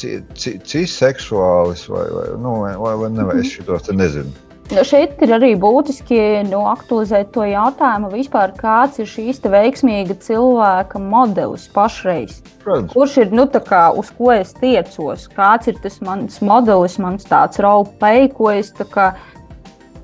[0.00, 4.49] cisseksuālis vai, vai, nu, vai, vai, vai ne, vai es šo te nezinu.
[4.70, 6.16] Šeit ir arī būtiski
[6.46, 12.36] nu, aktualizēt to jautājumu, vispār, kāds ir šīs veiksmīga cilvēka modelis pašreiz.
[12.62, 12.92] Protams.
[12.94, 15.26] Kurš ir nu, kā, uz ko es tiecos?
[15.34, 19.10] Kāds ir tas mans modelis, mans tāds raupai, ko es kā,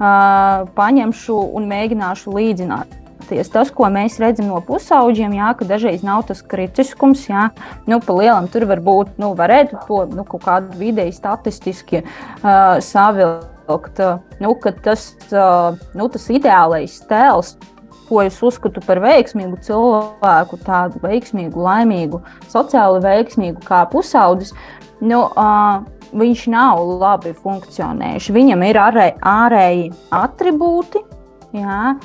[0.01, 3.03] uh, paņemšu un mēģināšu līdzināt?
[3.31, 7.49] Tas, ko mēs redzam no pusauģiem, jā, ka dažreiz nav tas kritiskums, jā,
[7.87, 12.83] nu, pa lielam tur var būt, nu, varētu to nu, kaut kādu vidēji statistiski uh,
[12.83, 14.03] savilkt vilkt,
[14.43, 17.57] nu, ka tas, nu, tas ideālais tēls,
[18.07, 24.55] ko es uzskatu par veiksmīgu cilvēku, tādu veiksmīgu, laimīgu, sociāli veiksmīgu kā pusaudzis,
[25.03, 25.83] nu, uh,
[26.17, 28.37] viņš nav labi funkcionējuši.
[28.37, 31.03] Viņam ir ārē, ārēji attribūti,
[31.57, 31.97] jā,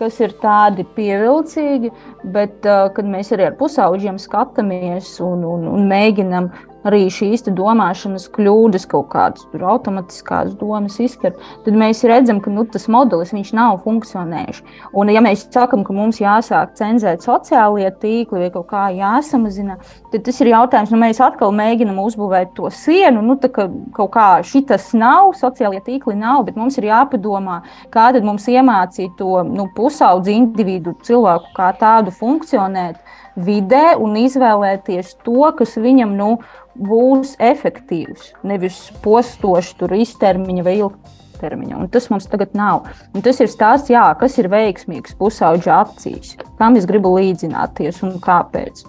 [0.00, 1.92] kas ir tādi pievilcīgi,
[2.34, 6.50] bet, uh, kad mēs arī ar pusauģiem skatāmies un, un, un mēģinam
[6.88, 12.86] arī šīs domāšanas kļūdas, kaut kādas automātiskās domas izskart, tad mēs redzam, ka nu, tas
[12.92, 14.62] modelis nav funkcionējis.
[14.92, 19.78] Un, ja mēs sakām, ka mums jāsāk cenzēt sociālie tīkli vai kaut kā jāsamazina,
[20.12, 23.22] tad tas ir jautājums, nu, mēs atkal mēģinām uzbūvēt to sienu.
[23.24, 27.60] Nu, ka kaut kā šitas nav, sociālie tīkli nav, bet mums ir jāpadomā,
[27.94, 33.00] kā tad mums iemācīt to nu, pusaudzi individu cilvēku kā tādu funkcionēt
[33.36, 36.30] vidē un izvēlēties to, kas viņam nu,
[36.74, 41.78] būs efektīvs, nevis postošs, tur īstermiņa vai ilgtermiņa.
[41.78, 42.88] Un tas mums tagad nav.
[43.14, 48.18] Un tas ir stāsts, jā, kas ir veiksmīgs pusauģa acīs, kam es gribu līdzināties un
[48.22, 48.84] kāpēc.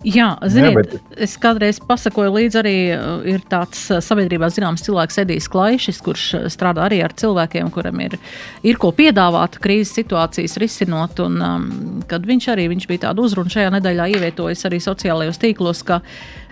[0.00, 1.16] Jā, ziniet, Jā, bet...
[1.26, 6.22] es kādreiz pasakoju līdzi arī uh, ir tāds uh, sabiedrībā zināms cilvēks Edijs Klaišs, kurš
[6.38, 8.16] uh, strādā arī ar cilvēkiem, kuram ir,
[8.64, 11.20] ir ko piedāvāt krīzes situācijas risinot.
[11.20, 11.66] Un, um,
[12.08, 16.00] kad viņš arī viņš bija tādu uzrunu šajā nedēļā ievietojis arī sociālajos tīklos, ka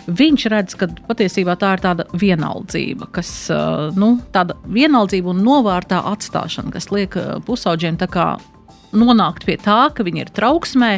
[0.09, 3.33] viņš redz, ka patiesībā tā ir tāda vienaldzība, kas,
[3.97, 7.17] nu, tāda vienaldzība un novārtā atstāšana, kas liek
[7.49, 8.31] pusauģiem tā kā
[8.97, 10.91] nonākt pie tā, ka viņi ir trauksmē,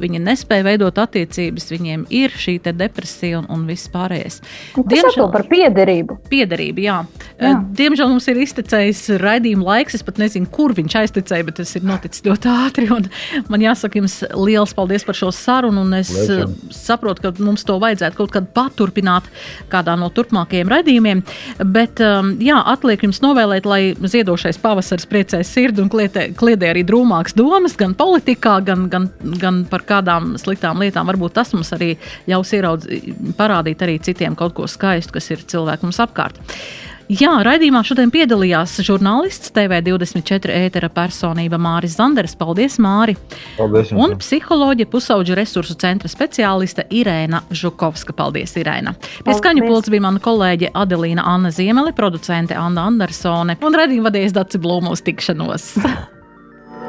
[0.00, 4.40] viņi nespēja veidot attiecības, viņiem ir šī depresija un, un viss pārējais.
[4.76, 6.16] Diemžēl par piederību.
[6.30, 6.98] Piederību, jā.
[7.40, 7.52] jā.
[7.76, 9.98] Diemžēl mums ir iztecējis raidījuma laiks.
[9.98, 12.88] Es pat nezinu, kur viņš aiztecēja, bet tas ir noticis ļoti ātri.
[13.52, 15.84] Man jāsaka jums liels paldies par šo sarunu.
[15.98, 16.54] Es Lēčam.
[16.74, 19.28] saprotu, ka mums to vajadzētu kaut kad paturpināt
[19.72, 21.22] kādā no turpmākajiem raidījumiem.
[21.74, 27.33] Bet jā, atliek jums novēlēt, lai ziedošais pavasaris priecē sirdi un kliedē, kliedē arī drūmāks
[27.34, 29.08] sliktas domas gan politikā, gan, gan,
[29.40, 31.06] gan par kādām sliktām lietām.
[31.06, 31.96] Varbūt tas mums arī
[32.28, 36.40] ļaus ieraudzīt, parādīt arī citiem kaut ko skaistu, kas ir cilvēkam apkārt.
[37.04, 42.32] Jā, raidījumā šodien piedalījās žurnālists, TV24 ētera personība Māris Zanders.
[42.34, 43.12] Paldies, Māri!
[43.58, 43.92] Paldies!
[43.92, 44.00] Jums.
[44.00, 48.16] Un psiholoģija pusauģu resursu centra speciāliste Irēna Žukovska.
[48.16, 48.96] Paldies, Irēna!
[49.20, 54.38] Pie skaņu pults bija mana kolēģe Adelīna Anna Ziemeli, producente Anna Andersone un raidījuma vadījas
[54.40, 55.72] Daci Blūmos tikšanos.